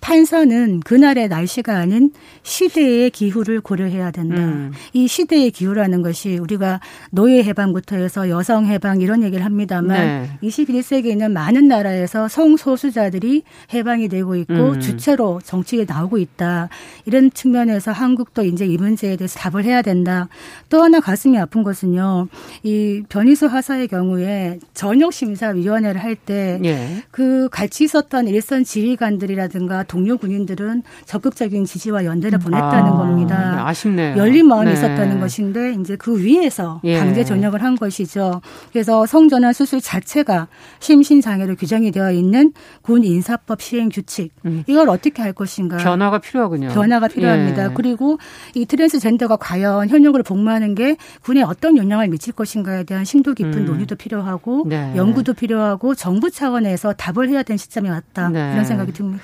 [0.04, 2.12] 판사는 그날의 날씨가 아닌
[2.44, 4.36] 시대의 기후를 고려해야 된다.
[4.36, 4.74] 음.
[4.92, 10.30] 이 시대의 기후라는 것이 우리가 노예 해방부터 해서 여성 해방 이런 얘기를 합니다만 네.
[10.50, 14.80] 21세기에는 많은 나라에서 성소수자들이 해방이 되고 있고 음.
[14.82, 16.68] 주체로 정치에 나오고 있다.
[17.06, 20.28] 이런 측면에서 한국도 이제 이 문제에 대해서 답을 해야 된다.
[20.68, 22.28] 또 하나 가슴이 아픈 것은요.
[22.64, 27.04] 이 변희수 하사의 경우에 전역 심사위원회를 할 때그 예.
[27.10, 32.46] 그 같이 있었던 일선 지휘관들이라든가 동료 군인들은 적극적인 지지와 연대를 음.
[32.46, 33.56] 보냈다는 아, 겁니다.
[33.58, 34.18] 네, 아쉽네요.
[34.18, 34.74] 열린 마음이 네.
[34.74, 36.98] 있었다는 것인데 이제 그 위에서 예.
[36.98, 38.42] 강제 전역을 한 것이죠.
[38.72, 40.48] 그래서 성전환 수술 자체가
[40.80, 44.64] 심신 장애로 규정이 되어 있는 군 인사법 시행 규칙 음.
[44.66, 45.78] 이걸 어떻게 할 것인가?
[45.78, 46.70] 변화가 필요하군요.
[46.70, 47.66] 변화가 필요합니다.
[47.66, 47.74] 예.
[47.76, 48.18] 그리고
[48.56, 53.66] 이 트랜스젠더가 과연 현역으로 복무하는 게 군에 어떤 영향을 미칠 것인가에 대한 심도 깊은 음.
[53.66, 54.92] 논의도 필요하고 네.
[54.96, 58.54] 연구도 필요하고 정부 차원에서 답을 해야 되는 시점이 왔다 네.
[58.54, 59.24] 이런 생각이 듭니다.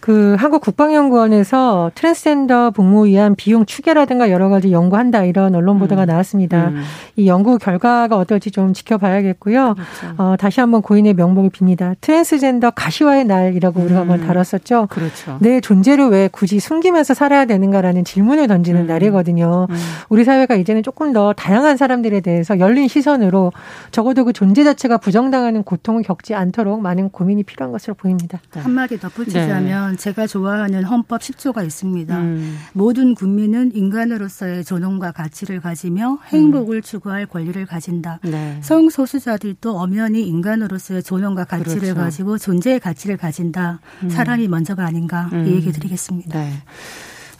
[0.00, 6.06] 그 한국 국방연구원에서 트랜스젠더 복무 위한 비용 추계라든가 여러 가지 연구한다 이런 언론 보도가 음.
[6.06, 6.68] 나왔습니다.
[6.68, 6.82] 음.
[7.16, 9.74] 이 연구 결과가 어떨지 좀 지켜봐야겠고요.
[9.74, 10.14] 그렇죠.
[10.16, 11.96] 어, 다시 한번 고인의 명복을 빕니다.
[12.00, 14.10] 트랜스젠더 가시화의 날이라고 우리가 음.
[14.10, 14.88] 한번 다뤘었죠.
[14.90, 15.36] 그렇죠.
[15.40, 18.86] 내 존재를 왜 굳이 숨기면서 살아야 되는가라는 질문을 던지는 음.
[18.86, 19.66] 날이거든요.
[19.68, 19.76] 음.
[20.08, 23.52] 우리 사회가 이제는 조금 더 다양한 사람들에 대해서 열린 시선으로
[23.90, 28.40] 적어도 그 존재 자체가 부정당하는 고통을 겪지 않도록 많은 고민이 필요한 것으로 보입니다.
[28.54, 29.89] 한마디 덧붙이자면 네.
[29.90, 32.18] 보면 제가 좋아하는 헌법 10조가 있습니다.
[32.18, 32.58] 음.
[32.72, 36.82] 모든 국민은 인간으로서의 존엄과 가치를 가지며 행복을 음.
[36.82, 38.20] 추구할 권리를 가진다.
[38.22, 38.58] 네.
[38.62, 41.94] 성소수자들도 엄연히 인간으로서의 존엄과 가치를 그렇죠.
[41.94, 43.80] 가지고 존재의 가치를 가진다.
[44.02, 44.10] 음.
[44.10, 45.46] 사람이 먼저가 아닌가 이 음.
[45.46, 46.38] 얘기 드리겠습니다.
[46.38, 46.52] 네.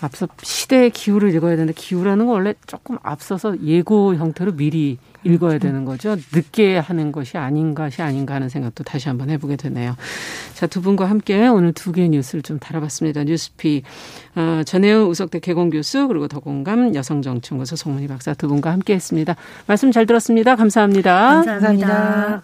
[0.01, 5.85] 앞서 시대의 기후를 읽어야 되는데 기후라는 건 원래 조금 앞서서 예고 형태로 미리 읽어야 되는
[5.85, 6.17] 거죠.
[6.33, 9.97] 늦게 하는 것이 아닌 것이 아닌가 하는 생각도 다시 한번 해보게 되네요.
[10.55, 13.25] 자, 두 분과 함께 오늘 두 개의 뉴스를 좀 다뤄봤습니다.
[13.25, 13.83] 뉴스피
[14.37, 19.37] 어, 전혜우 우석대 개공 교수 그리고 더공감 여성정치연구소 송문희 박사 두 분과 함께 했습니다.
[19.67, 20.57] 말씀 잘 들었습니다.
[20.57, 21.43] 감사합니다.
[21.45, 22.43] 감사합니다.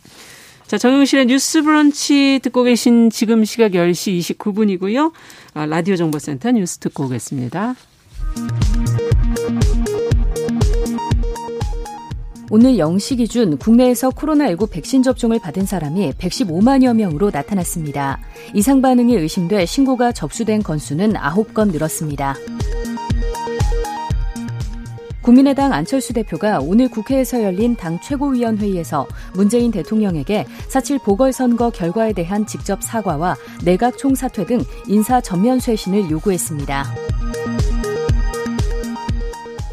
[0.66, 5.12] 자, 정용실의 뉴스 브런치 듣고 계신 지금 시각 10시 29분이고요.
[5.56, 7.74] 아, 라디오 정보센터 뉴스 듣고 오겠습니다.
[12.50, 18.20] 오늘 0시 기준 국내에서 코로나19 백신 접종을 받은 사람이 115만여 명으로 나타났습니다.
[18.52, 22.34] 이상 반응이 의심돼 신고가 접수된 건수는 9건 늘었습니다.
[25.26, 32.80] 국민의당 안철수 대표가 오늘 국회에서 열린 당 최고위원회의에서 문재인 대통령에게 4.7 보궐선거 결과에 대한 직접
[32.80, 33.34] 사과와
[33.64, 36.84] 내각 총사퇴 등 인사 전면 쇄신을 요구했습니다.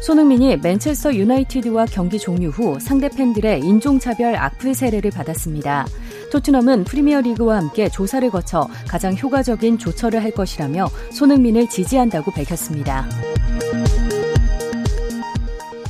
[0.02, 5.86] 손흥민이 맨체스터 유나이티드와 경기 종료 후 상대 팬들의 인종차별 악플 세례를 받았습니다.
[6.32, 13.06] 토트넘은 프리미어리그와 함께 조사를 거쳐 가장 효과적인 조처를 할 것이라며 손흥민을 지지한다고 밝혔습니다.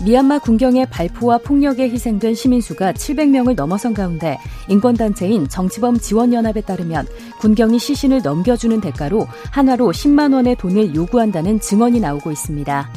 [0.04, 4.38] 미얀마 군경의 발포와 폭력에 희생된 시민 수가 700명을 넘어선 가운데
[4.68, 7.06] 인권단체인 정치범 지원연합에 따르면
[7.40, 12.90] 군경이 시신을 넘겨주는 대가로 한화로 10만 원의 돈을 요구한다는 증언이 나오고 있습니다.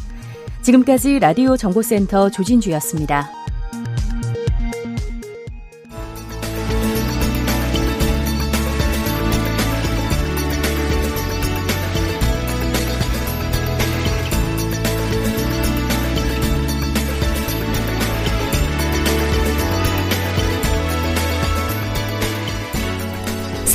[0.63, 3.46] 지금까지 라디오 정보센터 조진주였습니다.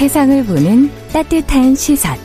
[0.02, 2.16] 세상을 보는 따뜻한 시선.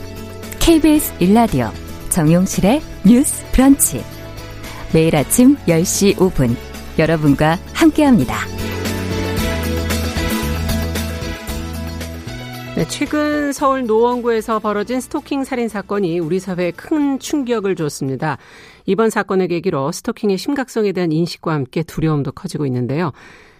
[0.59, 1.67] KBS 일라디오
[2.09, 4.01] 정용실의 뉴스 브런치.
[4.95, 6.55] 매일 아침 10시 5분
[6.97, 8.33] 여러분과 함께합니다.
[12.77, 18.39] 네, 최근 서울 노원구에서 벌어진 스토킹 살인 사건이 우리 사회에 큰 충격을 줬습니다.
[18.87, 23.11] 이번 사건을 계기로 스토킹의 심각성에 대한 인식과 함께 두려움도 커지고 있는데요.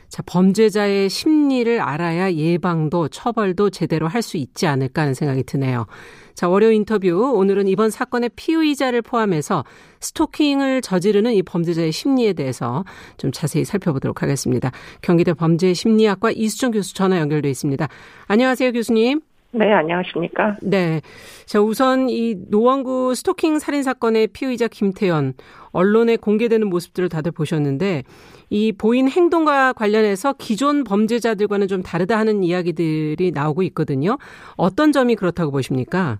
[0.10, 5.86] 자, 범죄자의 심리를 알아야 예방도 처벌도 제대로 할 수 있지 않을까 하는 생각이 드네요.
[6.34, 7.34] 자, 월요 인터뷰.
[7.36, 9.64] 오늘은 이번 사건의 피의자를 포함해서
[10.02, 12.84] 스토킹을 저지르는 이 범죄자의 심리에 대해서
[13.18, 14.72] 좀 자세히 살펴보도록 하겠습니다.
[15.02, 17.88] 경기대 범죄심리학과 이수정 교수 전화 연결돼 있습니다.
[18.28, 19.27] 안녕하세요, 교수님.
[19.52, 20.58] 네, 안녕하십니까.
[20.62, 21.02] 네.
[21.46, 25.34] 자, 우선 이 노원구 스토킹 살인 사건의 피의자 김태현
[25.72, 28.04] 언론에 공개되는 모습들을 다들 보셨는데
[28.50, 34.18] 이 보인 행동과 관련해서 기존 범죄자들과는 좀 다르다 하는 이야기들이 나오고 있거든요.
[34.58, 36.20] 어떤 점이 그렇다고 보십니까?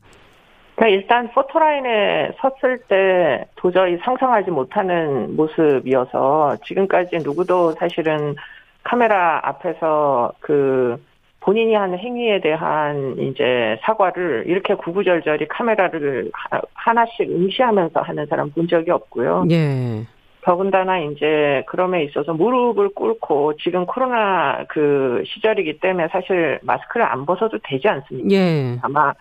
[0.76, 8.36] 그러니까 일단 포토라인에 섰을 때 도저히 상상하지 못하는 모습이어서 지금까지 누구도 사실은
[8.84, 10.98] 카메라 앞에서 그
[11.48, 16.30] 본인이 한 행위에 대한 이제 사과를 이렇게 구구절절히 카메라를
[16.74, 19.46] 하나씩 응시하면서 하는 사람 본 적이 없고요.
[19.52, 20.06] 예.
[20.42, 27.60] 더군다나 이제 그럼에 있어서 무릎을 꿇고 지금 코로나 그 시절이기 때문에 사실 마스크를 안 벗어도
[27.64, 28.30] 되지 않습니까?
[28.36, 28.78] 예.
[28.82, 29.14] 아마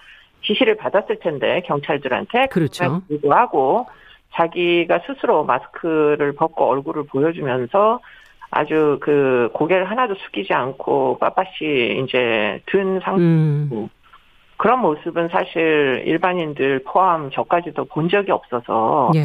[0.43, 3.03] 지시를 받았을 텐데 경찰들한테 그렇죠.
[3.07, 3.87] 불구하고
[4.35, 8.01] 자기가 스스로 마스크를 벗고 얼굴을 보여주면서
[8.57, 13.89] 아주 그 고개를 하나도 숙이지 않고 빳빳이 이제 든 상태고 음.
[14.57, 19.21] 그런 모습은 사실 일반인들 포함 저까지도 본 적이 없어서 예.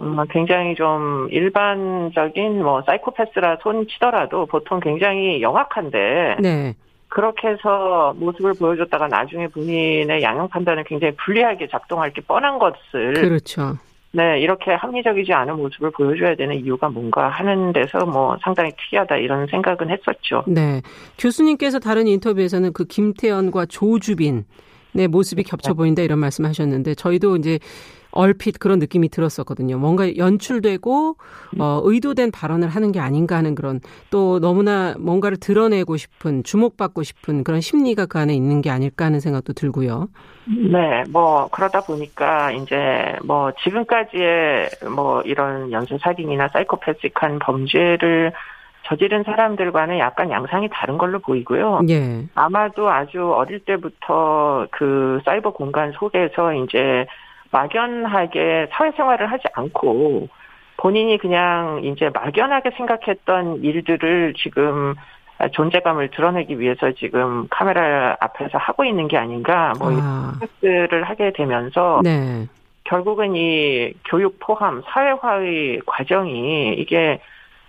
[0.00, 6.74] 음, 굉장히 좀 일반적인 뭐 사이코패스라 손 치더라도 보통 굉장히 영악한데 네.
[7.06, 13.74] 그렇게 해서 모습을 보여줬다가 나중에 본인의 양형 판단을 굉장히 불리하게 작동할 게 뻔한 것을 그렇죠.
[14.14, 19.46] 네, 이렇게 합리적이지 않은 모습을 보여줘야 되는 이유가 뭔가 하는 데서 뭐 상당히 특이하다 이런
[19.46, 20.44] 생각은 했었죠.
[20.46, 20.82] 네.
[21.18, 24.44] 교수님께서 다른 인터뷰에서는 그 김태현과 조주빈
[24.94, 27.58] 네, 모습이 겹쳐 보인다 이런 말씀 하셨는데 저희도 이제
[28.12, 29.78] 얼핏 그런 느낌이 들었었거든요.
[29.78, 31.16] 뭔가 연출되고
[31.58, 37.42] 어 의도된 발언을 하는 게 아닌가 하는 그런 또 너무나 뭔가를 드러내고 싶은 주목받고 싶은
[37.42, 40.08] 그런 심리가 그 안에 있는 게 아닐까 하는 생각도 들고요.
[40.46, 42.76] 네, 뭐 그러다 보니까 이제
[43.24, 48.32] 뭐 지금까지의 뭐 이런 연쇄 살인이나 사이코패스한 범죄를
[48.84, 51.82] 저지른 사람들과는 약간 양상이 다른 걸로 보이고요.
[51.88, 52.24] 예.
[52.34, 57.06] 아마도 아주 어릴 때부터 그 사이버 공간 속에서 이제
[57.50, 60.28] 막연하게 사회생활을 하지 않고
[60.76, 64.94] 본인이 그냥 이제 막연하게 생각했던 일들을 지금
[65.52, 70.32] 존재감을 드러내기 위해서 지금 카메라 앞에서 하고 있는 게 아닌가 뭐 아.
[70.38, 72.46] 생각들을 하게 되면서 네.
[72.84, 77.20] 결국은 이 교육 포함 사회화의 과정이 이게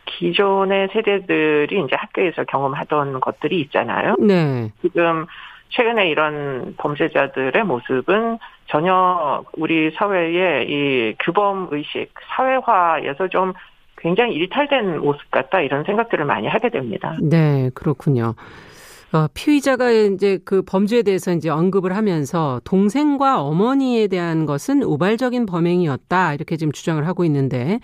[0.05, 4.15] 기존의 세대들이 이제 학교에서 경험하던 것들이 있잖아요.
[4.19, 4.71] 네.
[4.81, 5.25] 지금
[5.69, 8.37] 최근에 이런 범죄자들의 모습은
[8.67, 13.53] 전혀 우리 사회의 이 규범 의식, 사회화에서 좀
[13.97, 17.17] 굉장히 일탈된 모습 같다 이런 생각들을 많이 하게 됩니다.
[17.21, 18.35] 네, 그렇군요.
[19.13, 26.33] 어, 피의자가 이제 그 범죄에 대해서 이제 언급을 하면서 동생과 어머니에 대한 것은 우발적인 범행이었다
[26.33, 27.79] 이렇게 지금 주장을 하고 있는데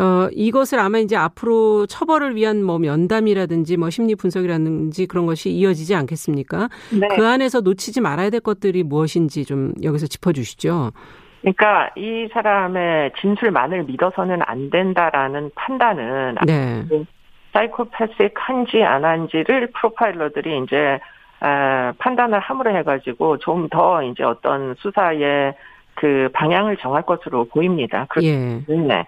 [0.00, 5.94] 어, 이것을 아마 이제 앞으로 처벌을 위한 뭐 면담이라든지 뭐 심리 분석이라든지 그런 것이 이어지지
[5.94, 6.68] 않겠습니까?
[6.98, 7.08] 네.
[7.14, 10.92] 그 안에서 놓치지 말아야 될 것들이 무엇인지 좀 여기서 짚어주시죠.
[11.42, 16.86] 그러니까 이 사람의 진술만을 믿어서는 안 된다라는 판단은 네.
[17.52, 20.98] 사이코패스한지 안 한지를 프로파일러들이 이제
[21.40, 25.54] 아, 판단을 함으로 해가지고 좀 더 이제 어떤 수사의
[25.94, 28.06] 그 방향을 정할 것으로 보입니다.
[28.08, 28.64] 그렇기 예.
[28.66, 29.06] 때문에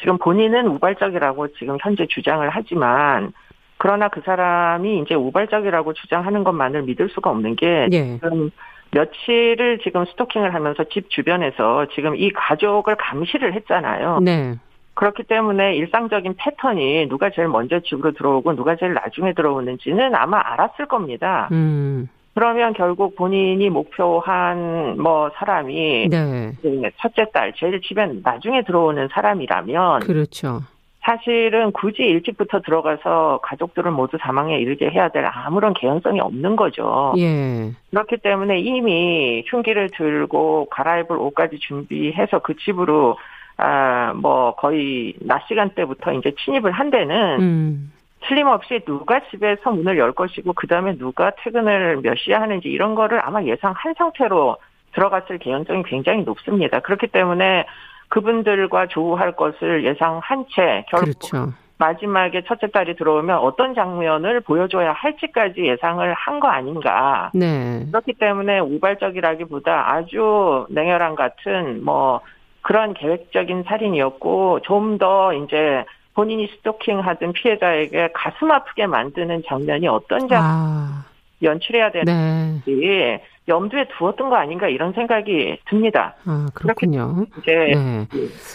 [0.00, 3.32] 지금 본인은 우발적이라고 지금 현재 주장을 하지만
[3.78, 8.14] 그러나 그 사람이 이제 우발적이라고 주장하는 것만을 믿을 수가 없는 게 예.
[8.14, 8.50] 지금
[8.92, 14.20] 며칠을 지금 스토킹을 하면서 집 주변에서 지금 이 가족을 감시를 했잖아요.
[14.20, 14.54] 네.
[14.94, 20.86] 그렇기 때문에 일상적인 패턴이 누가 제일 먼저 집으로 들어오고 누가 제일 나중에 들어오는지는 아마 알았을
[20.86, 21.48] 겁니다.
[21.50, 22.08] 음.
[22.34, 26.52] 그러면 결국 본인이 목표한 뭐 사람이 네.
[26.62, 30.62] 그 첫째 딸 제일 집에 나중에 들어오는 사람이라면 그렇죠.
[31.00, 37.12] 사실은 굳이 일찍부터 들어가서 가족들을 모두 사망에 이르게 해야 될 아무런 개연성이 없는 거죠.
[37.18, 37.72] 예.
[37.90, 43.16] 그렇기 때문에 이미 흉기를 들고 갈아입을 옷까지 준비해서 그 집으로
[43.56, 47.92] 아 뭐 거의 낮 시간 대부터 이제 침입을 한 데는 음.
[48.28, 53.20] 틀림없이 누가 집에서 문을 열 것이고 그 다음에 누가 퇴근을 몇 시에 하는지 이런 거를
[53.24, 54.56] 아마 예상한 상태로
[54.94, 56.80] 들어갔을 개연성이 굉장히 높습니다.
[56.80, 57.66] 그렇기 때문에
[58.08, 61.52] 그분들과 조우할 것을 예상한 채 결국 그렇죠.
[61.78, 67.30] 마지막에 첫째 딸이 들어오면 어떤 장면을 보여줘야 할지까지 예상을 한 거 아닌가.
[67.34, 67.84] 네.
[67.90, 72.20] 그렇기 때문에 우발적이라기보다 아주 냉혈한 같은 뭐
[72.60, 80.42] 그런 계획적인 살인이었고 좀 더 이제 본인이 스토킹하던 피해자에게 가슴 아프게 만드는 장면이 어떤 장
[80.44, 81.04] 아.
[81.42, 83.22] 연출해야 되는지 네.
[83.48, 86.14] 염두에 두었던 거 아닌가 이런 생각이 듭니다.
[86.24, 87.26] 아, 그렇군요.
[87.38, 88.06] 이제 네.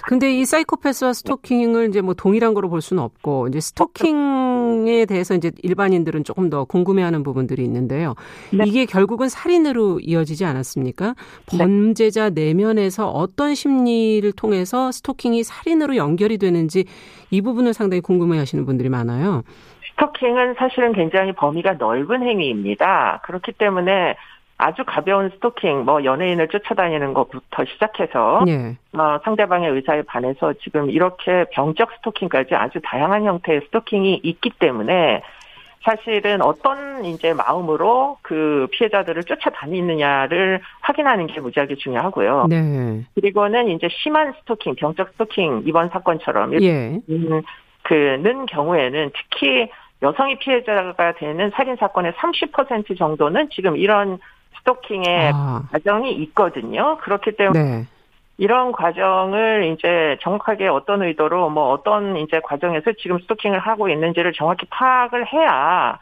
[0.06, 5.52] 근데 이 사이코패스와 스토킹을 이제 뭐 동일한 거로 볼 수는 없고 이제 스토킹에 대해서 이제
[5.62, 8.16] 일반인들은 조금 더 궁금해하는 부분들이 있는데요.
[8.54, 8.64] 네.
[8.66, 11.16] 이게 결국은 살인으로 이어지지 않았습니까?
[11.52, 11.58] 네.
[11.58, 16.86] 범죄자 내면에서 어떤 심리를 통해서 스토킹이 살인으로 연결이 되는지
[17.30, 19.44] 이 부분을 상당히 궁금해하시는 분들이 많아요.
[19.92, 23.22] 스토킹은 사실은 굉장히 범위가 넓은 행위입니다.
[23.26, 24.16] 그렇기 때문에
[24.58, 28.76] 아주 가벼운 스토킹, 뭐 연예인을 쫓아다니는 것부터 시작해서 네.
[28.94, 35.22] 어, 상대방의 의사에 반해서 지금 이렇게 병적 스토킹까지 아주 다양한 형태의 스토킹이 있기 때문에
[35.84, 42.48] 사실은 어떤 이제 마음으로 그 피해자들을 쫓아다니느냐를 확인하는 게 무지하게 중요하고요.
[42.50, 43.04] 네.
[43.14, 47.00] 그리고는 이제 심한 스토킹, 병적 스토킹 이번 사건처럼 예.
[47.10, 47.42] 음,
[47.84, 49.70] 그는 경우에는 특히
[50.02, 54.20] 여성이 피해자가 되는 살인 사건의 30% 정도는 지금 이런
[54.68, 55.64] 스토킹의 아.
[55.72, 56.98] 과정이 있거든요.
[56.98, 57.86] 그렇기 때문에 네.
[58.38, 64.68] 이런 과정을 이제 정확하게 어떤 의도로 뭐 어떤 이제 과정에서 지금 스토킹을 하고 있는지를 정확히
[64.70, 65.98] 파악을 해야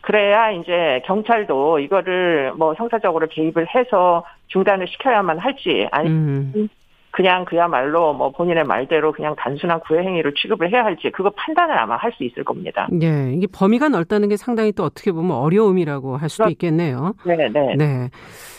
[0.00, 6.68] 그래야 이제 경찰도 이거를 뭐 형사적으로 개입을 해서 중단을 시켜야만 할지 아니면 음.
[7.14, 11.96] 그냥 그야말로 뭐 본인의 말대로 그냥 단순한 구애 행위를 취급을 해야 할지 그거 판단을 아마
[11.96, 12.86] 할 수 있을 겁니다.
[12.92, 17.14] 네, 이게 범위가 넓다는 게 상당히 또 어떻게 보면 어려움이라고 할 수도 있겠네요.
[17.24, 17.74] 네, 네.
[17.76, 18.10] 네.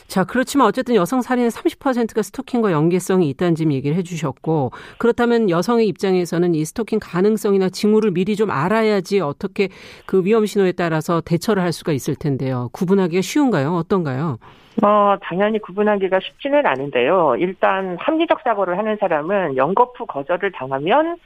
[0.07, 6.55] 자, 그렇지만 어쨌든 여성 살인의 30%가 스토킹과 연계성이 있다는 점 얘기를 해주셨고, 그렇다면 여성의 입장에서는
[6.55, 9.69] 이 스토킹 가능성이나 징후를 미리 좀 알아야지 어떻게
[10.05, 12.69] 그 위험 신호에 따라서 대처를 할 수가 있을 텐데요.
[12.73, 13.73] 구분하기가 쉬운가요?
[13.73, 14.37] 어떤가요?
[14.83, 17.35] 어, 당연히 구분하기가 쉽지는 않은데요.
[17.39, 21.17] 일단 합리적 사고를 하는 사람은 연거푸 거절을 당하면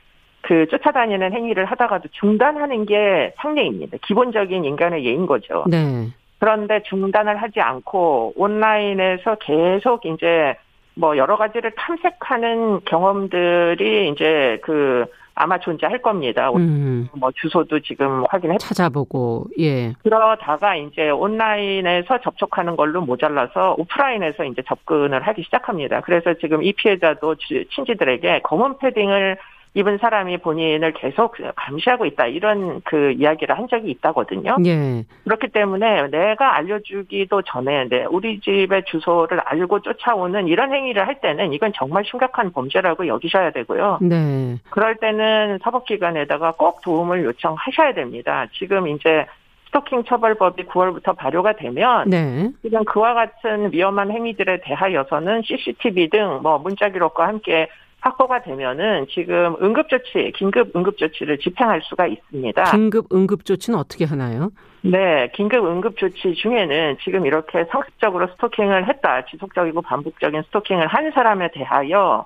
[0.42, 3.98] 그 쫓아다니는 행위를 하다가도 중단하는 게 상례입니다.
[4.06, 5.66] 기본적인 인간의 예인 거죠.
[5.68, 6.08] 네.
[6.40, 10.56] 그런데 중단을 하지 않고 온라인에서 계속 이제
[10.96, 16.52] 뭐 여러 가지를 탐색하는 경험들이 이제 그 아마 존재할 겁니다.
[16.52, 17.08] 음.
[17.16, 19.94] 뭐 주소도 지금 확인해 찾아보고 예.
[20.04, 26.02] 그러다가 이제 온라인에서 접촉하는 걸로 모자라서 오프라인에서 이제 접근을 하기 시작합니다.
[26.02, 27.36] 그래서 지금 이 피해자도
[27.74, 29.38] 친지들에게 검은 패딩을
[29.76, 34.58] 입은 사람이 본인을 계속 감시하고 있다 이런 그 이야기를 한 적이 있다거든요.
[34.66, 35.06] 예.
[35.24, 41.54] 그렇기 때문에 내가 알려주기도 전에 내 우리 집의 주소를 알고 쫓아오는 이런 행위를 할 때는
[41.54, 44.00] 이건 정말 심각한 범죄라고 여기셔야 되고요.
[44.02, 44.58] 네.
[44.72, 48.48] 그럴 때는 사법기관에다가 꼭 도움을 요청하셔야 됩니다.
[48.54, 49.26] 지금 이제
[49.68, 52.50] 스토킹 처벌법이 9월부터 발효가 되면 네.
[52.64, 57.70] 지금 그와 같은 위험한 행위들에 대하여서는 CCTV 등 뭐 문자 기록과 함께
[58.02, 62.64] 확보가 되면은 지금 응급조치, 긴급 응급조치를 집행할 수가 있습니다.
[62.72, 64.52] 긴급 응급조치는 어떻게 하나요?
[64.82, 72.26] 네, 긴급 응급조치 중에는 지금 이렇게 상습적으로 스토킹을 했다, 지속적이고 반복적인 스토킹을 한 사람에 대하여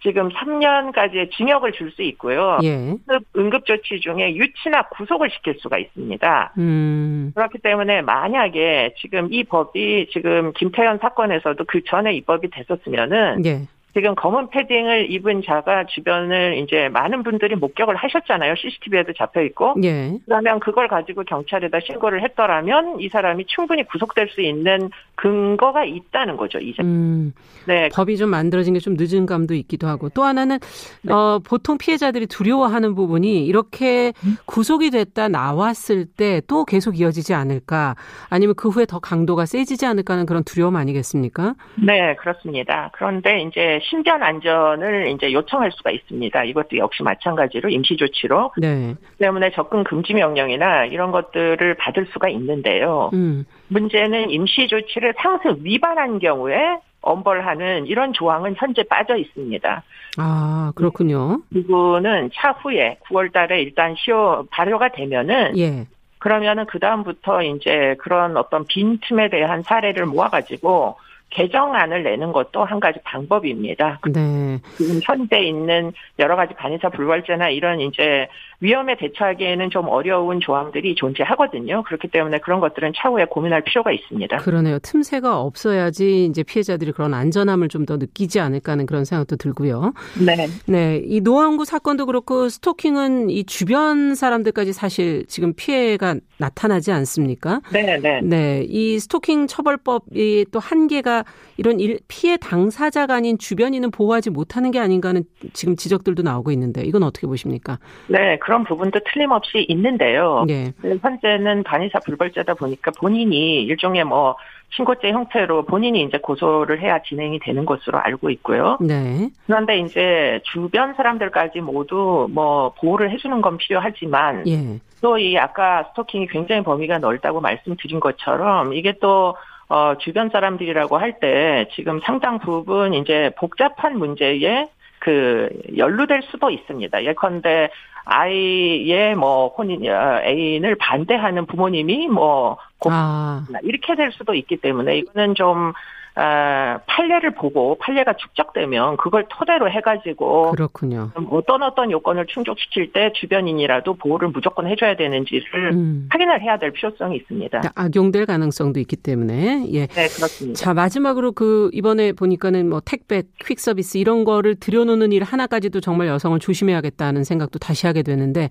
[0.00, 2.58] 지금 3년까지의 징역을 줄 수 있고요.
[2.62, 2.94] 예.
[3.36, 6.52] 응급조치 중에 유치나 구속을 시킬 수가 있습니다.
[6.58, 7.32] 음.
[7.34, 13.62] 그렇기 때문에 만약에 지금 이 법이 지금 김태현 사건에서도 그 전에 이 법이 됐었으면은 예.
[13.98, 18.54] 지금 검은 패딩을 입은 자가 주변을 이제 많은 분들이 목격을 하셨잖아요.
[18.56, 19.74] CCTV에도 잡혀 있고.
[19.82, 20.16] 예.
[20.24, 26.58] 그러면 그걸 가지고 경찰에다 신고를 했더라면 이 사람이 충분히 구속될 수 있는 근거가 있다는 거죠.
[26.58, 26.82] 이제.
[26.82, 27.32] 음,
[27.66, 27.88] 네.
[27.92, 30.58] 법이 좀 만들어진 게 좀 늦은 감도 있기도 하고 또 하나는
[31.02, 31.12] 네.
[31.12, 34.12] 어, 보통 피해자들이 두려워하는 부분이 이렇게
[34.46, 37.96] 구속이 됐다 나왔을 때 또 계속 이어지지 않을까
[38.30, 41.54] 아니면 그 후에 더 강도가 세지지 않을까 하는 그런 두려움 아니겠습니까?
[41.84, 42.90] 네, 그렇습니다.
[42.92, 46.44] 그런데 이제 신변 안전을 이제 요청할 수가 있습니다.
[46.44, 48.94] 이것도 역시 마찬가지로 임시 조치로 네.
[49.18, 53.10] 때문에 접근 금지 명령이나 이런 것들을 받을 수가 있는데요.
[53.14, 53.44] 음.
[53.68, 59.82] 문제는 임시 조치를 상습 위반한 경우에 엄벌하는 이런 조항은 현재 빠져 있습니다.
[60.18, 61.40] 아, 그렇군요.
[61.54, 65.86] 이거는 차후에 9월 달에 일단 시효 발효가 되면은 예.
[66.18, 70.96] 그러면은 그다음부터 이제 그런 어떤 빈틈에 대한 사례를 모아 가지고
[71.30, 74.00] 개정안을 내는 것도 한 가지 방법입니다.
[74.12, 74.60] 네.
[74.76, 78.28] 지금 현재 있는 여러 가지 반의사 불벌죄나 이런 이제
[78.60, 81.82] 위험에 대처하기에는 좀 어려운 조항들이 존재하거든요.
[81.82, 84.36] 그렇기 때문에 그런 것들은 차후에 고민할 필요가 있습니다.
[84.38, 84.78] 그러네요.
[84.78, 89.94] 틈새가 없어야지 이제 피해자들이 그런 안전함을 좀 더 느끼지 않을까 하는 그런 생각도 들고요.
[90.24, 90.46] 네.
[90.66, 91.00] 네.
[91.04, 97.62] 이 노원구 사건도 그렇고 스토킹은 이 주변 사람들까지 사실 지금 피해가 나타나지 않습니까?
[97.72, 98.20] 네, 네.
[98.22, 98.66] 네.
[98.68, 101.24] 이 스토킹 처벌법이 또 한계가
[101.56, 106.82] 이런 일, 피해 당사자가 아닌 주변인은 보호하지 못하는 게 아닌가 하는 지금 지적들도 나오고 있는데
[106.82, 107.78] 이건 어떻게 보십니까?
[108.08, 110.46] 네, 그런 부분도 틀림없이 있는데요.
[110.48, 110.72] 네.
[111.02, 114.36] 현재는 반의사 불벌죄다 보니까 본인이 일종의 뭐
[114.70, 118.78] 신고죄 형태로 본인이 이제 고소를 해야 진행이 되는 것으로 알고 있고요.
[118.80, 119.28] 네.
[119.46, 124.78] 그런데 이제 주변 사람들까지 모두 뭐 보호를 해주는 건 필요하지만 예.
[125.02, 129.36] 또이 아까 스토킹이 굉장히 범위가 넓다고 말씀드린 것처럼 이게 또
[129.68, 134.68] 어, 주변 사람들이라고 할 때 지금 상당 부분 이제 복잡한 문제에
[135.00, 137.04] 그 연루될 수도 있습니다.
[137.04, 137.70] 예컨대
[138.08, 142.56] 아이의 뭐 혼인 어, 애인을 반대하는 부모님이 뭐
[142.86, 143.44] 아.
[143.62, 145.74] 이렇게 될 수도 있기 때문에 이거는 좀
[146.20, 151.12] 아, 판례를 보고 판례가 축적되면 그걸 토대로 해가지고 그렇군요.
[151.30, 156.08] 어떤 어떤 요건을 충족시킬 때 주변인이라도 보호를 무조건 해줘야 되는지를 음.
[156.10, 157.62] 확인을 해야 될 필요성이 있습니다.
[157.72, 159.86] 악용될 가능성도 있기 때문에 예.
[159.86, 160.58] 네 그렇습니다.
[160.58, 166.08] 자 마지막으로 그 이번에 보니까는 뭐 택배, 퀵 서비스 이런 거를 들여놓는 일 하나까지도 정말
[166.08, 168.48] 여성을 조심해야겠다는 생각도 다시 하게 되는데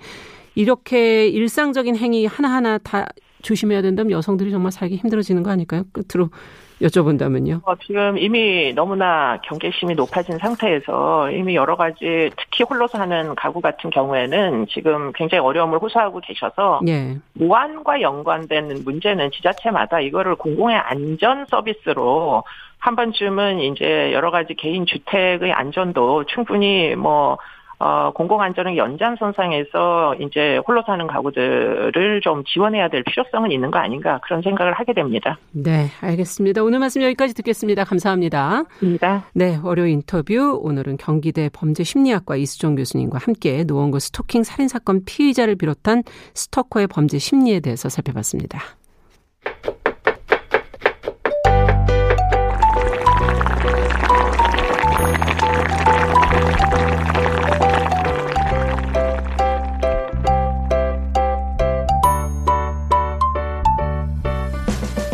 [0.56, 3.08] 이렇게 일상적인 행위 하나하나 다
[3.42, 5.84] 조심해야 된다면 여성들이 정말 살기 힘들어지는 거 아닐까요?
[5.92, 6.30] 끝으로
[6.82, 7.62] 여쭤본다면요.
[7.66, 13.90] 어, 지금 이미 너무나 경계심이 높아진 상태에서 이미 여러 가지 특히 홀로서 하는 가구 같은
[13.90, 17.18] 경우에는 지금 굉장히 어려움을 호소하고 계셔서 예.
[17.38, 22.44] 보안과 연관된 문제는 지자체마다 이거를 공공의 안전 서비스로
[22.80, 27.38] 한 번쯤은 이제 여러 가지 개인 주택의 안전도 충분히 뭐
[27.80, 34.42] 어, 공공안전의 연장선상에서 이제 홀로 사는 가구들을 좀 지원해야 될 필요성은 있는 거 아닌가 그런
[34.42, 35.38] 생각을 하게 됩니다.
[35.52, 36.64] 네, 알겠습니다.
[36.64, 37.84] 오늘 말씀 여기까지 듣겠습니다.
[37.84, 38.64] 감사합니다.
[38.82, 39.26] 입니다.
[39.34, 46.04] 네, 월요 인터뷰 오늘은 경기대 범죄심리학과 이수정 교수님과 함께 노원구 스토킹 살인 사건 피의자를 비롯한
[46.34, 48.60] 스토커의 범죄 심리에 대해서 살펴봤습니다.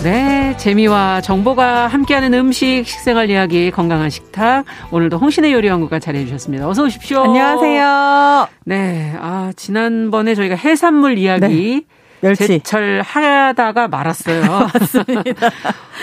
[0.03, 4.65] 네, 재미와 정보가 함께하는 음식, 식생활 이야기, 건강한 식탁.
[4.91, 6.67] 오늘도 홍신의 요리 연구가 잘해 주셨습니다.
[6.67, 7.21] 어서 오십시오.
[7.23, 8.47] 안녕하세요.
[8.65, 11.81] 네, 아 지난번에 저희가 해산물 이야기 네.
[12.19, 12.47] 멸치.
[12.47, 14.41] 제철 하다가 말았어요.
[14.73, 15.49] 맞습니다.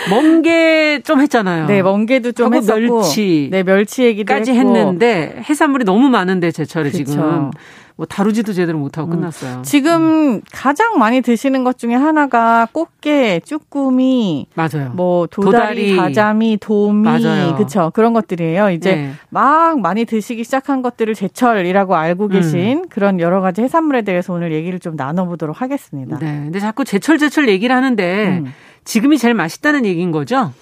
[0.09, 1.67] 멍게 좀 했잖아요.
[1.67, 3.01] 네, 멍게도 좀 했었고.
[3.01, 3.49] 멸치.
[3.51, 7.03] 네, 멸치 얘기도까지 했는데 해산물이 너무 많은데 제철에 그쵸.
[7.03, 7.51] 지금.
[7.95, 9.17] 뭐 다루지도 제대로 못하고 음.
[9.17, 9.61] 끝났어요.
[9.63, 10.41] 지금 음.
[10.51, 14.91] 가장 많이 드시는 것 중에 하나가 꽃게, 쭈꾸미, 맞아요.
[14.93, 15.95] 뭐 도다리, 도다리.
[15.95, 17.05] 가자미, 도미,
[17.57, 18.71] 그쵸 그런 것들이에요.
[18.71, 19.11] 이제 네.
[19.29, 22.29] 막 많이 드시기 시작한 것들을 제철이라고 알고 음.
[22.29, 22.89] 계신 음.
[22.89, 26.17] 그런 여러 가지 해산물에 대해서 오늘 얘기를 좀 나눠보도록 하겠습니다.
[26.19, 28.53] 네, 근데 자꾸 제철 제철 얘기를 하는데 음.
[28.83, 30.53] 지금이 제일 맛있다는 얘기인 거죠?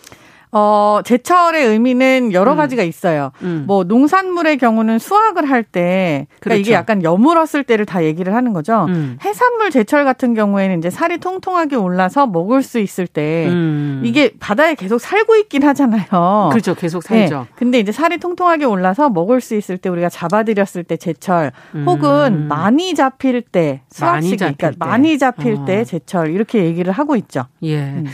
[0.51, 2.57] 어, 제철의 의미는 여러 음.
[2.57, 3.31] 가지가 있어요.
[3.43, 3.65] 음.
[3.67, 6.59] 뭐 농산물의 경우는 수확을 할 때, 그러니까 그렇죠.
[6.59, 8.85] 이게 약간 여물었을 때를 다 얘기를 하는 거죠.
[8.89, 9.17] 음.
[9.23, 14.01] 해산물 제철 같은 경우에는 이제 살이 통통하게 올라서 먹을 수 있을 때, 음.
[14.03, 16.49] 이게 바다에 계속 살고 있긴 하잖아요.
[16.51, 16.73] 그렇죠.
[16.73, 17.39] 계속 살죠.
[17.41, 17.53] 네.
[17.55, 21.85] 근데 이제 살이 통통하게 올라서 먹을 수 있을 때 우리가 잡아들였을 때 제철, 음.
[21.87, 24.75] 혹은 많이 잡힐 때, 잡힐 그러니까 때.
[24.79, 25.65] 많이 잡힐 어.
[25.65, 27.45] 때 제철 이렇게 얘기를 하고 있죠.
[27.61, 27.77] 예.
[27.77, 28.05] 음.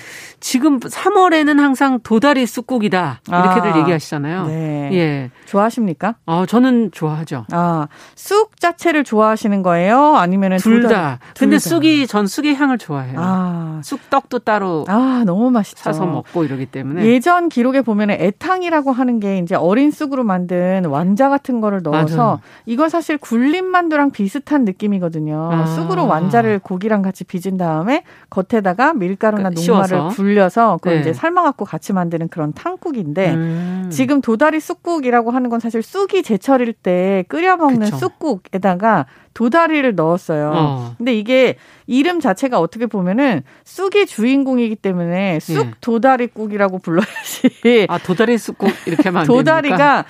[0.41, 4.47] 지금 3월에는 항상 도 다리 쑥국이다 이렇게들 아, 얘기하시잖아요.
[4.47, 4.89] 네.
[4.93, 5.31] 예.
[5.45, 6.15] 좋아하십니까?
[6.25, 7.45] 어, 저는 좋아하죠.
[7.51, 10.15] 아, 쑥 자체를 좋아하시는 거예요?
[10.15, 11.19] 아니면은 둘 다.
[11.37, 13.19] 근데 쑥이 전 쑥의 향을 좋아해요.
[13.19, 13.81] 아.
[13.83, 15.83] 쑥떡도 따로 아, 너무 맛있죠.
[15.83, 21.29] 사서 먹고 이러기 때문에 예전 기록에 보면은 애탕이라고 하는 게 이제 어린 쑥으로 만든 완자
[21.29, 22.39] 같은 거를 넣어서 맞아요.
[22.65, 25.49] 이거 사실 굴림 만두랑 비슷한 느낌이거든요.
[25.51, 25.65] 아.
[25.67, 31.01] 쑥으로 완자를 고기랑 같이 빚은 다음에 겉에다가 밀가루나 그러니까 녹말을 굴려 불려서 그걸 네.
[31.01, 33.89] 이제 삶아 갖고 같이 만 드는 그런 탕국인데 음.
[33.91, 37.97] 지금 도다리 쑥국이라고 하는 건 사실 쑥이 제철일 때 끓여 먹는 그쵸.
[37.97, 40.51] 쑥국에다가 도다리를 넣었어요.
[40.55, 40.95] 어.
[40.97, 41.57] 근데 이게
[41.87, 45.71] 이름 자체가 어떻게 보면은 쑥이 주인공이기 때문에 쑥 예.
[45.81, 47.87] 도다리국이라고 불러야지.
[47.89, 50.05] 아 도다리 쑥국 이렇게 하면 도다리가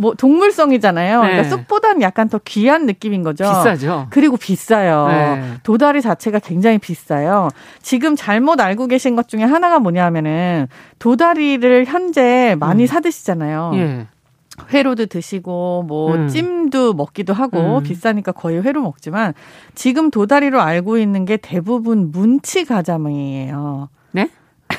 [0.00, 1.22] 뭐 동물성이잖아요.
[1.22, 1.28] 네.
[1.28, 3.44] 그러니까 쑥보다는 약간 더 귀한 느낌인 거죠.
[3.44, 4.06] 비싸죠.
[4.10, 5.08] 그리고 비싸요.
[5.08, 5.54] 네.
[5.62, 7.50] 도다리 자체가 굉장히 비싸요.
[7.82, 12.86] 지금 잘못 알고 계신 것 중에 하나가 뭐냐면은 도다리를 현재 많이 음.
[12.86, 13.72] 사 드시잖아요.
[13.74, 14.06] 예.
[14.72, 16.28] 회로도 드시고 뭐 음.
[16.28, 17.82] 찜도 먹기도 하고 음.
[17.82, 19.34] 비싸니까 거의 회로 먹지만
[19.74, 23.88] 지금 도다리로 알고 있는 게 대부분 문치 가자미예요.
[24.12, 24.30] 네?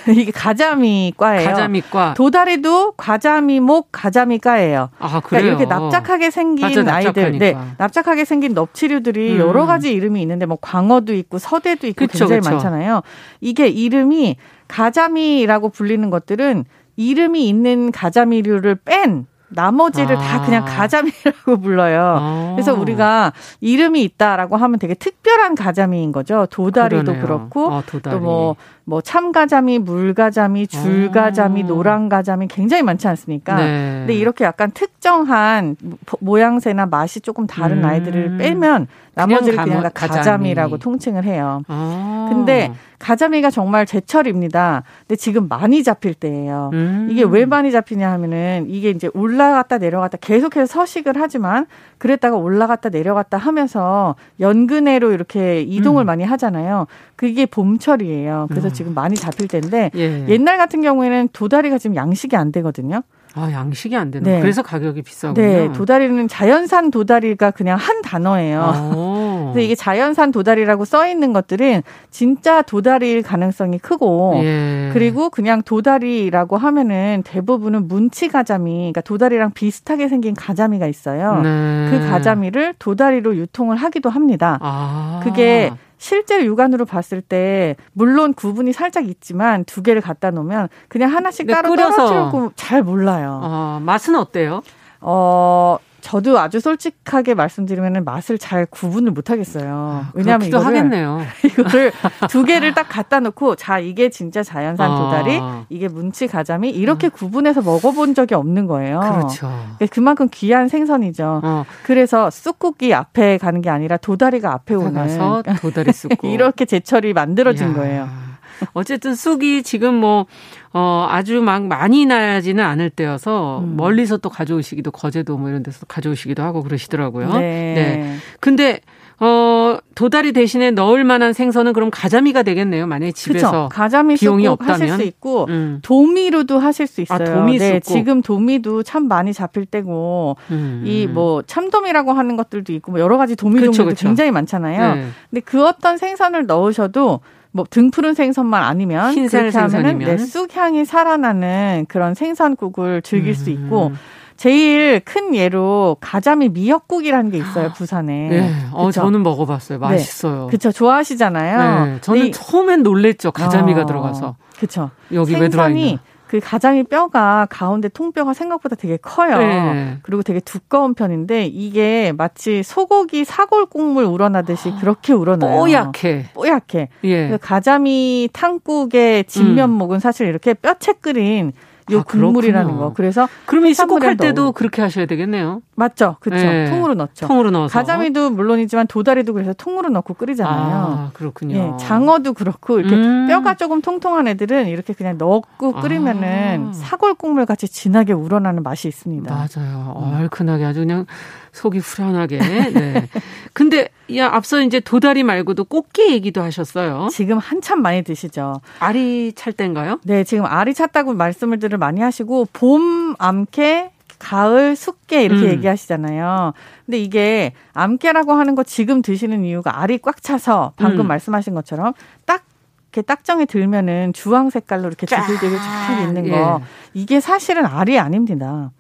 [0.16, 1.50] 이게 가자미과예요.
[1.50, 2.14] 가자미과.
[2.16, 4.90] 도다리도 가자미목 가자미과예요.
[5.00, 5.22] 아, 그래요?
[5.24, 9.40] 그러니까 이렇게 납작하게 생긴 맞아, 아이들, 네, 납작하게 생긴 넙치류들이 음.
[9.40, 12.52] 여러 가지 이름이 있는데 뭐 광어도 있고 서대도 있고 그쵸, 굉장히 그쵸.
[12.52, 13.02] 많잖아요.
[13.40, 14.38] 이게 이름이
[14.68, 20.20] 가자미라고 불리는 것들은 이름이 있는 가자미류를 뺀 나머지를 아.
[20.20, 22.18] 다 그냥 가자미라고 불러요.
[22.20, 22.52] 아.
[22.56, 26.48] 그래서 우리가 이름이 있다라고 하면 되게 특별한 가자미인 거죠.
[26.50, 27.26] 도다리도 그러네요.
[27.26, 28.56] 그렇고 아, 또뭐
[28.92, 31.66] 뭐 참가자미, 물가자미, 줄가자미, 아.
[31.66, 33.56] 노랑가자미 굉장히 많지 않습니까?
[33.56, 34.00] 네.
[34.00, 35.78] 근데 이렇게 약간 특정한
[36.20, 37.86] 모양새나 맛이 조금 다른 음.
[37.86, 40.18] 아이들을 빼면 나머지를 그냥, 그냥 가자미.
[40.18, 41.62] 가자미라고 통칭을 해요.
[41.70, 42.28] 아.
[42.30, 44.84] 근데 가자미가 정말 제철입니다.
[45.08, 46.70] 근데 지금 많이 잡힐 때예요.
[46.74, 47.08] 음.
[47.10, 51.66] 이게 왜 많이 잡히냐 하면은 이게 이제 올라갔다 내려갔다 계속해서 서식을 하지만
[51.98, 56.06] 그랬다가 올라갔다 내려갔다 하면서 연근해로 이렇게 이동을 음.
[56.06, 56.88] 많이 하잖아요.
[57.16, 58.48] 그게 봄철이에요.
[58.50, 58.74] 그래서 음.
[58.82, 60.26] 지금 많이 잡힐 때인데 예.
[60.28, 63.04] 옛날 같은 경우에는 도다리가 지금 양식이 안 되거든요.
[63.34, 64.30] 아, 양식이 안 되는.
[64.30, 64.42] 네.
[64.42, 65.42] 그래서 가격이 비싸군요.
[65.42, 68.62] 네, 도다리는 자연산 도다리가 그냥 한 단어예요.
[68.62, 69.52] 아.
[69.54, 74.90] 그래서 이게 자연산 도다리라고 써 있는 것들은 진짜 도다리일 가능성이 크고 예.
[74.94, 81.42] 그리고 그냥 도다리라고 하면은 대부분은 문치 가자미, 그러니까 도다리랑 비슷하게 생긴 가자미가 있어요.
[81.42, 81.90] 네.
[81.90, 84.58] 그 가자미를 도다리로 유통을 하기도 합니다.
[84.62, 85.22] 아.
[85.24, 85.72] 그게
[86.02, 91.76] 실제 육안으로 봤을 때 물론 구분이 살짝 있지만 두 개를 갖다 놓으면 그냥 하나씩 따로
[91.76, 93.40] 떨어뜨리고 잘 몰라요.
[93.44, 94.64] 어, 맛은 어때요?
[95.00, 99.74] 어, 저도 아주 솔직하게 말씀드리면 맛을 잘 구분을 못 하겠어요.
[99.74, 101.22] 아, 왜냐하면 이거를 하겠네요.
[101.46, 101.92] 이거를
[102.30, 105.66] 두 개를 딱 갖다 놓고 자 이게 진짜 자연산 도다리, 아.
[105.70, 107.10] 이게 문치 가자미 이렇게 아.
[107.10, 109.00] 구분해서 먹어본 적이 없는 거예요.
[109.00, 109.48] 그렇죠.
[109.78, 111.42] 그러니까 그만큼 귀한 생선이죠.
[111.44, 111.66] 어.
[111.84, 117.74] 그래서 쑥국이 앞에 가는 게 아니라 도다리가 앞에 오는 도다리 쑥국 이렇게 제철이 만들어진 이야.
[117.76, 118.31] 거예요.
[118.74, 120.26] 어쨌든 쑥이 지금 뭐,
[120.74, 123.78] 어, 아주 막 많이 나지는 않을 때여서 음.
[123.78, 127.34] 멀리서 또 가져오시기도 거제도 뭐 이런 데서 가져오시기도 하고 그러시더라고요.
[127.34, 127.40] 네.
[127.40, 128.16] 네.
[128.40, 128.82] 근데
[129.24, 132.88] 어, 도다리 대신에 넣을 만한 생선은 그럼 가자미가 되겠네요.
[132.88, 133.70] 만약에 집에서 그쵸.
[133.72, 135.80] 가자미 비용이 없다면 하실 수 있고 음.
[135.84, 137.20] 도미로도 하실 수 있어요.
[137.22, 140.84] 아, 도미 네, 지금 도미도 참 많이 잡힐 때고 음.
[140.88, 144.08] 이뭐 참도미라고 하는 것들도 있고 뭐 여러 가지 도미 그쵸, 종류도 그쵸.
[144.08, 144.96] 굉장히 많잖아요.
[144.96, 145.06] 네.
[145.30, 147.20] 근데 그 어떤 생선을 넣으셔도
[147.52, 153.36] 뭐 등푸른 생선만 아니면 흰살 생선이면 네, 쑥향이 살아나는 그런 생선국을 즐길 음.
[153.36, 153.92] 수 있고
[154.38, 158.30] 제일 큰 예로 가자미 미역국이라는 게 있어요 아, 부산에.
[158.30, 159.78] 네, 어 저는 먹어봤어요.
[159.78, 159.86] 네.
[159.86, 160.42] 맛있어요.
[160.42, 160.48] 네.
[160.48, 161.86] 그렇죠, 좋아하시잖아요.
[161.86, 164.36] 네, 저는 이, 처음엔 놀랬죠 가자미가 어, 들어가서.
[164.58, 164.90] 그렇죠.
[165.14, 166.00] 여기 왜 들어있나?
[166.32, 169.38] 그 가장이 뼈가 가운데 통뼈가 생각보다 되게 커요.
[169.38, 169.98] 네.
[170.02, 175.60] 그리고 되게 두꺼운 편인데 이게 마치 소고기 사골 국물 우러나듯이 아, 그렇게 우러나요.
[175.60, 176.28] 뽀얗게.
[176.34, 176.88] 뽀얗게.
[177.04, 177.28] 예.
[177.28, 180.00] 그 가자미 탕국의 진면목은 음.
[180.00, 181.52] 사실 이렇게 뼈채 끓인
[181.92, 182.94] 요 아, 국물이라는 거.
[182.94, 185.62] 그래서 그러면 수국할 때도 그렇게 하셔야 되겠네요.
[185.76, 186.18] 맞죠.
[186.20, 186.46] 그렇죠.
[186.46, 186.70] 네.
[186.70, 187.28] 통으로 넣죠.
[187.28, 187.74] 통으로 넣어서.
[187.74, 190.76] 가자미도 물론이지만 도다리도 그래서 통으로 넣고 끓이잖아요.
[190.76, 191.56] 아, 그렇군요.
[191.56, 193.28] 예, 장어도 그렇고 이렇게 음.
[193.28, 196.74] 뼈가 조금 통통한 애들은 이렇게 그냥 넣고 끓이면은 아.
[196.74, 199.34] 사골 국물 같이 진하게 우러나는 맛이 있습니다.
[199.34, 199.94] 맞아요.
[200.20, 201.06] 얼큰하게 아주 그냥
[201.54, 202.38] 속이 후련하게.
[202.38, 203.08] 네.
[203.54, 207.10] 근데 야 앞서 이제 도다리 말고도 꽃게 얘기도 하셨어요.
[207.12, 208.62] 지금 한참 많이 드시죠.
[208.80, 210.00] 알이 찰 때인가요?
[210.04, 215.50] 네, 지금 알이 찼다고 말씀을 들 많이 하시고 봄 암캐 가을 숙게 이렇게 음.
[215.50, 216.54] 얘기하시잖아요.
[216.86, 221.08] 근데 이게 암깨라고 하는 거 지금 드시는 이유가 알이 꽉 차서 방금 음.
[221.08, 221.94] 말씀하신 것처럼
[222.26, 222.46] 딱
[222.92, 226.66] 이렇게 딱정이 들면은 주황 색깔로 이렇게 지글지글 쫙 있는 거 예.
[226.94, 228.72] 이게 사실은 알이 아닙니다.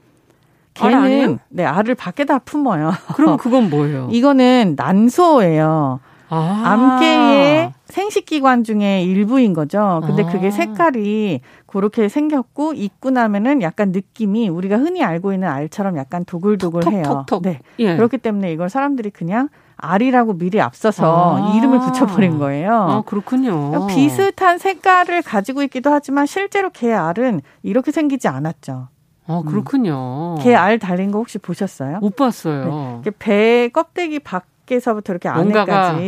[0.89, 2.91] 걔는 네 알을 밖에다 품어요.
[3.15, 4.09] 그럼 그건 뭐예요?
[4.11, 5.99] 이거는 난소예요.
[6.33, 6.61] 아.
[6.65, 10.01] 암깨의 생식기관 중에 일부인 거죠.
[10.05, 10.31] 근데 아.
[10.31, 17.03] 그게 색깔이 그렇게 생겼고 입고 나면은 약간 느낌이 우리가 흔히 알고 있는 알처럼 약간 도글도글해요.
[17.03, 17.43] 톡톡톡.
[17.43, 17.59] 네.
[17.79, 17.97] 예.
[17.97, 21.57] 그렇기 때문에 이걸 사람들이 그냥 알이라고 미리 앞서서 아.
[21.57, 22.73] 이름을 붙여버린 거예요.
[22.73, 23.87] 아, 그렇군요.
[23.87, 28.87] 비슷한 색깔을 가지고 있기도 하지만 실제로 개 알은 이렇게 생기지 않았죠.
[29.27, 30.35] 아, 그렇군요.
[30.41, 31.99] 개 알 달린 거 혹시 보셨어요?
[31.99, 33.01] 못 봤어요.
[33.05, 33.11] 네.
[33.19, 35.99] 배 껍데기 밖에서부터 이렇게 안에까지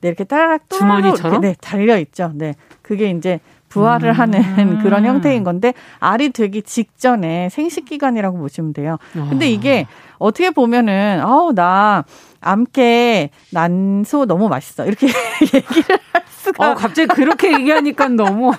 [0.00, 2.30] 네, 이렇게 따라락 주머니처럼 네, 달려 있죠.
[2.34, 2.54] 네.
[2.82, 4.14] 그게 이제 부화를 음.
[4.14, 8.98] 하는 그런 형태인 건데 알이 되기 직전에 생식 기간이라고 보시면 돼요.
[9.12, 9.86] 근데 이게
[10.18, 12.04] 어떻게 보면은 아우 나
[12.40, 15.06] 암깨 난소 너무 맛있어 이렇게
[15.42, 16.72] 얘기를 할 수가.
[16.72, 18.52] 어, 갑자기 그렇게 얘기하니까 너무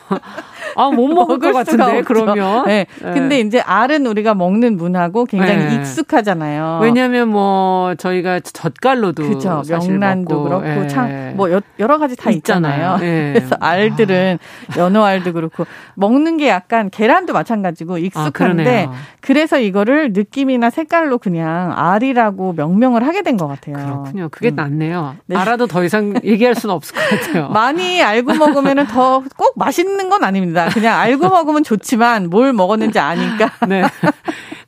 [0.75, 2.65] 아, 못 먹을 것 같은데, 그러면.
[2.65, 2.85] 네.
[3.01, 3.11] 네.
[3.13, 5.75] 근데 이제 알은 우리가 먹는 문하고 굉장히 네.
[5.75, 6.79] 익숙하잖아요.
[6.81, 9.23] 왜냐면 뭐, 저희가 젓갈로도.
[9.29, 9.61] 그죠.
[9.69, 10.43] 명란도 먹고.
[10.61, 10.87] 그렇고, 네.
[10.87, 11.49] 참, 뭐,
[11.79, 12.95] 여러 가지 다 있잖아요.
[12.95, 12.97] 있잖아요.
[12.99, 13.33] 네.
[13.33, 14.39] 그래서 알들은,
[14.77, 15.65] 연어 알도 그렇고,
[15.95, 23.21] 먹는 게 약간 계란도 마찬가지고 익숙한데, 아, 그래서 이거를 느낌이나 색깔로 그냥 알이라고 명명을 하게
[23.21, 23.75] 된 것 같아요.
[23.77, 24.29] 그렇군요.
[24.31, 24.55] 그게 음.
[24.55, 25.15] 낫네요.
[25.25, 25.35] 네.
[25.35, 27.49] 알아도 더 이상 얘기할 수는 없을 것 같아요.
[27.53, 30.62] 많이 알고 먹으면 더 꼭 맛있는 건 아닙니다.
[30.69, 33.51] 그냥 알고 먹으면 좋지만 뭘 먹었는지 아니까.
[33.67, 33.83] 네.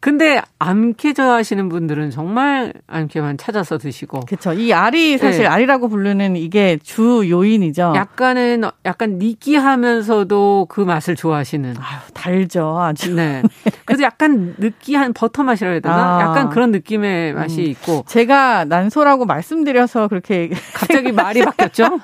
[0.05, 4.19] 근데 암캐 좋아하시는 분들은 정말 암캐만 찾아서 드시고.
[4.27, 4.53] 그렇죠.
[4.53, 5.47] 이 알이 사실 네.
[5.47, 7.93] 알이라고 부르는 이게 주 요인이죠.
[7.95, 11.73] 약간은 약간 느끼하면서도 그 맛을 좋아하시는.
[11.79, 12.77] 아유, 달죠.
[12.79, 13.15] 아주.
[13.15, 13.41] 네.
[13.85, 16.17] 그래도 약간 느끼한 버터 맛이라 해야 되나?
[16.17, 16.21] 아.
[16.21, 17.35] 약간 그런 느낌의 음.
[17.37, 18.03] 맛이 있고.
[18.07, 21.99] 제가 난소라고 말씀드려서 그렇게 갑자기 말이 바뀌었죠?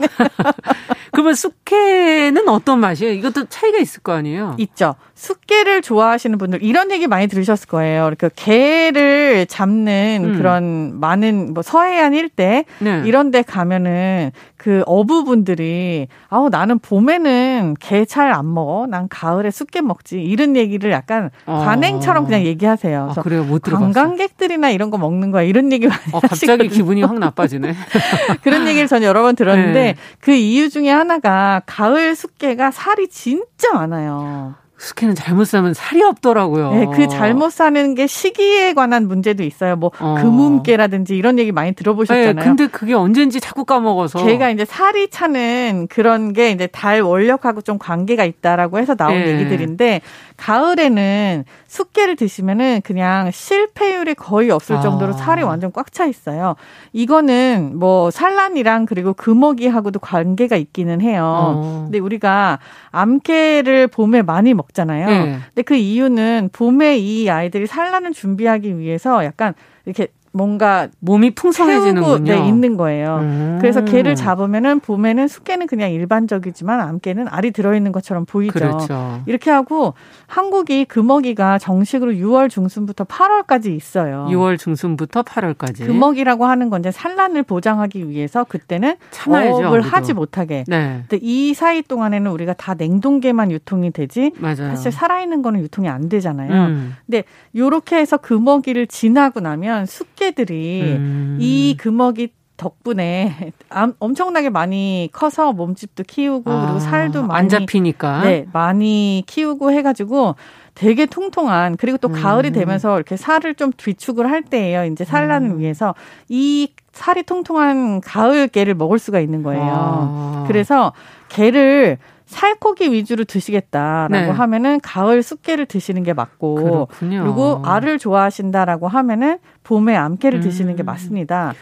[1.12, 3.14] 그러면 숙회는 어떤 맛이에요?
[3.14, 4.56] 이것도 차이가 있을 거 아니에요?
[4.58, 4.96] 있죠.
[5.14, 7.91] 숙개를 좋아하시는 분들 이런 얘기 많이 들으셨을 거예요.
[8.00, 10.38] 그러니까 개를 잡는 음.
[10.38, 13.02] 그런 많은 뭐 서해안 일대 네.
[13.06, 18.86] 이런 데 가면은 그 어부분들이 아우 나는 봄에는 개 잘 안 먹어.
[18.88, 20.22] 난 가을에 숙개 먹지.
[20.22, 21.64] 이런 얘기를 약간 어.
[21.66, 23.14] 관행처럼 그냥 얘기하세요.
[23.18, 23.44] 아, 그래요.
[23.44, 23.92] 못 들어봤어.
[23.92, 25.44] 관광객들이나 이런 거 먹는 거야.
[25.44, 26.70] 이런 얘기 많이 어, 갑자기 하시거든요.
[26.70, 27.74] 기분이 확 나빠지네.
[28.44, 29.96] 그런 얘기를 전 여러 번 들었는데 네.
[30.20, 34.56] 그 이유 중에 하나가 가을 숙개가 살이 진짜 많아요.
[34.82, 36.72] 스키는 잘못 사면 살이 없더라고요.
[36.72, 39.76] 네, 그 잘못 사는 게 시기에 관한 문제도 있어요.
[39.76, 40.16] 뭐 어.
[40.20, 42.34] 금음깨라든지 이런 얘기 많이 들어보셨잖아요.
[42.34, 44.26] 네, 근데 그게 언젠지 자꾸 까먹어서.
[44.26, 49.34] 걔가 이제 살이 차는 그런 게 이제 달 원력하고 좀 관계가 있다라고 해서 나온 네.
[49.34, 50.02] 얘기들인데
[50.38, 54.82] 가을에는 숙개를 드시면은 그냥 실패율이 거의 없을 아.
[54.82, 55.18] 정도로 아.
[55.18, 56.56] 살이 완전 꽉 차 있어요.
[56.94, 61.24] 이거는 뭐 산란이랑 그리고 금어기하고도 관계가 있기는 해요.
[61.26, 61.82] 어.
[61.84, 62.60] 근데 우리가
[62.92, 65.08] 암캐를 봄에 많이 먹 잖아요.
[65.08, 65.40] 네.
[65.48, 69.54] 근데 그 이유는 봄에 이 아이들이 산란을 준비하기 위해서 약간
[69.86, 72.32] 이렇게 뭔가 몸이 풍성해지는군요.
[72.32, 73.18] 네, 있는 거예요.
[73.22, 73.58] 음.
[73.60, 78.54] 그래서 개를 잡으면은 봄에는 숙개는 그냥 일반적이지만 암개는 알이 들어있는 것처럼 보이죠.
[78.54, 79.22] 그렇죠.
[79.26, 79.94] 이렇게 하고
[80.28, 84.28] 한국이 금어기가 정식으로 6월 중순부터 8월까지 있어요.
[84.30, 85.86] 6월 중순부터 8월까지.
[85.86, 90.64] 금어기라고 하는 건 이제 산란을 보장하기 위해서 그때는 참아야죠, 어업을 하지 못하게.
[90.68, 91.04] 네.
[91.10, 94.70] 근데 이 사이 동안에는 우리가 다 냉동개만 유통이 되지 맞아요.
[94.70, 96.52] 사실 살아있는 거는 유통이 안 되잖아요.
[96.54, 96.96] 음.
[97.06, 101.38] 근데 요렇게 해서 금어기를 지나고 나면 숙 식개들이 음.
[101.40, 103.52] 이 금어기 덕분에
[103.98, 110.36] 엄청나게 많이 커서 몸집도 키우고 아, 그리고 살도 많이 안 잡히니까 네 많이 키우고 해가지고
[110.76, 112.14] 되게 통통한 그리고 또 음.
[112.14, 114.86] 가을이 되면서 이렇게 살을 좀 뒤축을 할 때예요.
[114.86, 115.60] 이제 산란을 음.
[115.60, 115.96] 위해서
[116.30, 119.64] 이 살이 통통한 가을 개를 먹을 수가 있는 거예요.
[119.66, 120.44] 아.
[120.48, 120.94] 그래서
[121.30, 121.98] 개를
[122.32, 124.30] 살코기 위주로 드시겠다라고 네.
[124.30, 127.24] 하면은 가을 숙개를 드시는 게 맞고 그렇군요.
[127.24, 130.42] 그리고 알을 좋아하신다라고 하면은 봄에 암깨를 음.
[130.42, 131.54] 드시는 게 맞습니다.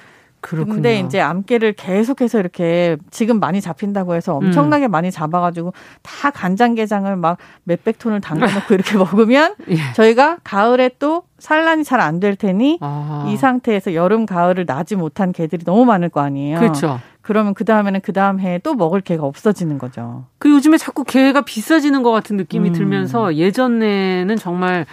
[0.42, 0.76] 그렇군요.
[0.76, 4.92] 근데 이제 암깨를 계속해서 이렇게 지금 많이 잡힌다고 해서 엄청나게 음.
[4.92, 9.76] 많이 잡아가지고 다 간장게장을 막 몇백 톤을 담가놓고 이렇게 먹으면 예.
[9.94, 13.26] 저희가 가을에 또 산란이 잘 안 될 테니 아.
[13.28, 16.60] 이 상태에서 여름 가을을 나지 못한 개들이 너무 많을 거 아니에요.
[16.60, 17.02] 그렇죠.
[17.30, 20.26] 그러면 그 다음에는 그 다음 해에 또 먹을 개가 없어지는 거죠.
[20.40, 22.74] 그 요즘에 자꾸 개가 비싸지는 것 같은 느낌이 음.
[22.74, 24.88] 들면서 예전에는 정말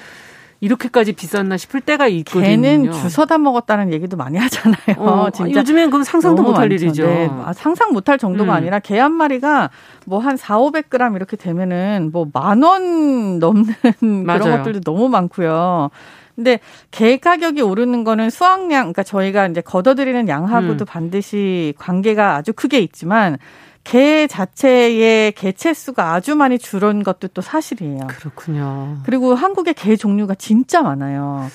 [0.60, 2.42] 이렇게까지 비쌌나 싶을 때가 있거든요.
[2.44, 4.96] 개는 주워다 먹었다는 얘기도 많이 하잖아요.
[4.98, 7.06] 어, 진짜 요즘엔 그럼 상상도 못할 일이죠.
[7.06, 7.30] 네.
[7.44, 8.56] 아, 상상 못할 정도가 음.
[8.56, 9.70] 아니라 개 한 마리가
[10.04, 13.64] 뭐 한 4, 500g 이렇게 되면은 뭐 만 원 넘는
[14.26, 14.40] 맞아요.
[14.42, 15.88] 그런 것들도 너무 많고요.
[16.36, 16.60] 근데
[16.90, 20.86] 개 가격이 오르는 거는 수확량, 그러니까 저희가 이제 걷어들이는 양하고도 음.
[20.86, 23.38] 반드시 관계가 아주 크게 있지만
[23.82, 28.08] 개 자체의 개체 수가 아주 많이 줄은 것도 또 사실이에요.
[28.08, 28.98] 그렇군요.
[29.04, 31.48] 그리고 한국의 개 종류가 진짜 많아요.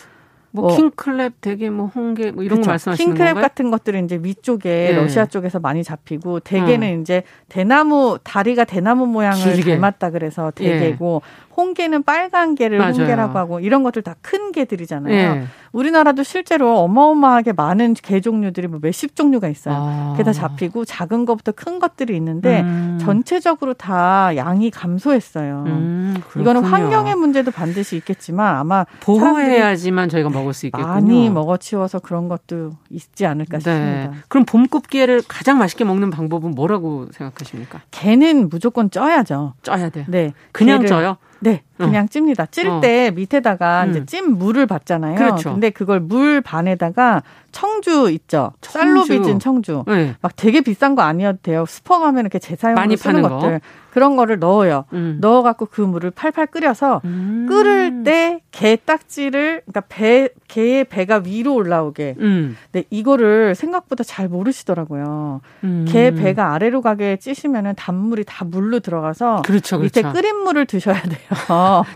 [0.52, 2.68] 뭐, 뭐 킹클랩 되게 뭐 홍게 뭐 이런 그렇죠.
[2.68, 3.42] 거 말씀하시는 킹클랩 건가요?
[3.42, 4.94] 같은 것들은 이제 위쪽에 네.
[4.94, 7.02] 러시아 쪽에서 많이 잡히고 대게는 음.
[7.02, 9.76] 이제 대나무 다리가 대나무 모양을 길게.
[9.76, 11.52] 닮았다 그래서 대게고 예.
[11.56, 12.94] 홍게는 빨간 게를 맞아요.
[12.94, 15.14] 홍게라고 하고 이런 것들 다 큰 게들이잖아요.
[15.14, 15.44] 예.
[15.74, 19.76] 우리나라도 실제로 어마어마하게 많은 게 종류들이 뭐 몇십 종류가 있어요.
[19.78, 20.10] 아.
[20.12, 22.98] 그게 다 잡히고 작은 것부터 큰 것들이 있는데 음.
[23.02, 25.64] 전체적으로 다 양이 감소했어요.
[25.68, 30.88] 음, 이거는 환경의 문제도 반드시 있겠지만 아마 보호해야지만 저희가 먹을 먹을 수 있겠군요.
[30.88, 33.64] 많이 먹어치워서 그런 것도 있지 않을까 네.
[33.64, 34.24] 싶습니다.
[34.28, 37.82] 그럼 봄꽃게를 가장 맛있게 먹는 방법은 뭐라고 생각하십니까?
[37.92, 39.54] 게는 무조건 쪄야죠.
[39.64, 40.06] 쪄야 돼.
[40.08, 40.34] 네.
[40.52, 41.18] 그냥 쪄요?
[41.42, 41.86] 네, 어.
[41.86, 42.08] 그냥 어.
[42.08, 42.46] 찝니다.
[42.46, 43.12] 찔때 어.
[43.12, 43.90] 밑에다가 음.
[43.90, 45.16] 이제 찜 물을 받잖아요.
[45.16, 45.52] 그렇죠.
[45.52, 48.54] 근데 그걸 물 반에다가 청주 있죠.
[48.62, 48.80] 청주.
[48.80, 49.84] 쌀로 빚은 청주.
[49.88, 50.16] 네.
[50.22, 51.66] 막 되게 비싼 거 아니어도 돼요.
[51.68, 53.60] 슈퍼 가면 이렇게 재사용으로 쓰는 것들.
[53.60, 53.66] 거.
[53.92, 54.86] 그런 거를 넣어요.
[54.94, 55.18] 음.
[55.20, 57.46] 넣어갖고 그 물을 팔팔 끓여서 음.
[57.50, 62.16] 끓을 때 게 딱지를 그러니까 배 개의 배가 위로 올라오게.
[62.20, 62.58] 음.
[62.74, 65.42] 네 이거를 생각보다 잘 모르시더라고요.
[65.64, 65.86] 음.
[65.88, 70.00] 개 배가 아래로 가게 찌시면은 단물이 다 물로 들어가서 그렇죠, 그렇죠.
[70.02, 71.18] 밑에 끓인 물을 드셔야 돼요.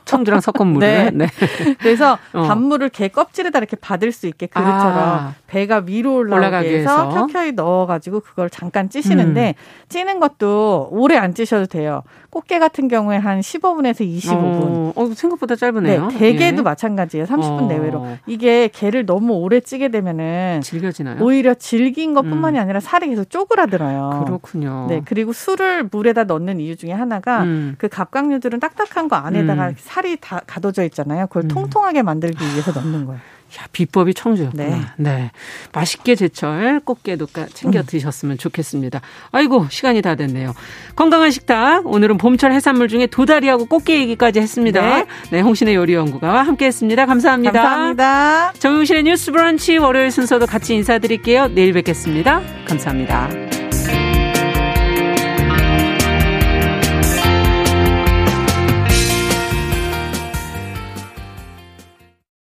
[0.06, 0.88] 청주랑 섞은 물을.
[0.88, 1.12] 네.
[1.12, 1.28] 네.
[1.80, 2.48] 그래서 어.
[2.48, 5.34] 단물을 개 껍질에다 이렇게 받을 수 있게 그릇처럼 아.
[5.56, 9.88] 배가 위로 올라가게 해서 켜켜이 넣어가지고 그걸 잠깐 찌시는데 음.
[9.88, 11.86] 찌는 것도 오래 안 찌셔도 돼요.
[11.86, 12.04] 돼요.
[12.32, 14.34] 꽃게 같은 경우에 한 15분에서 25분.
[14.36, 16.08] 어, 어 생각보다 짧으네요.
[16.08, 16.62] 네, 대게도 예.
[16.62, 17.26] 마찬가지예요.
[17.26, 17.68] 30분 어.
[17.68, 18.06] 내외로.
[18.26, 21.24] 이게 게를 너무 오래 찌게 되면은 질겨지나요?
[21.24, 22.62] 오히려 질긴 것뿐만이 음.
[22.62, 24.24] 아니라 살이 계속 쪼그라들어요.
[24.26, 24.88] 그렇군요.
[24.90, 27.76] 네, 그리고 술을 물에다 넣는 이유 중에 하나가 음.
[27.78, 29.76] 그 갑각류들은 딱딱한 거 안에다가 음.
[29.78, 31.28] 살이 다 가둬져 있잖아요.
[31.28, 31.48] 그걸 음.
[31.48, 33.22] 통통하게 만들기 위해서 넣는 거예요.
[33.60, 34.64] 야, 비법이 청주였구나.
[34.64, 34.82] 네.
[34.98, 35.32] 네.
[35.74, 37.86] 맛있게 제철 꽃게도 챙겨 음.
[37.86, 39.02] 드셨으면 좋겠습니다.
[39.32, 40.54] 아이고, 시간이 다 됐네요.
[40.96, 41.86] 건강한 식탁.
[41.86, 44.82] 오늘은 봄철 해산물 중에 도다리하고 꽃게 얘기까지 했습니다.
[44.82, 47.06] 네, 네 홍신의 요리연구가와 함께 했습니다.
[47.06, 47.62] 감사합니다.
[47.62, 48.54] 감사합니다.
[48.60, 51.48] 정용실의 뉴스 브런치 월요일 순서도 같이 인사드릴게요.
[51.50, 52.42] 내일 뵙겠습니다.
[52.68, 53.65] 감사합니다.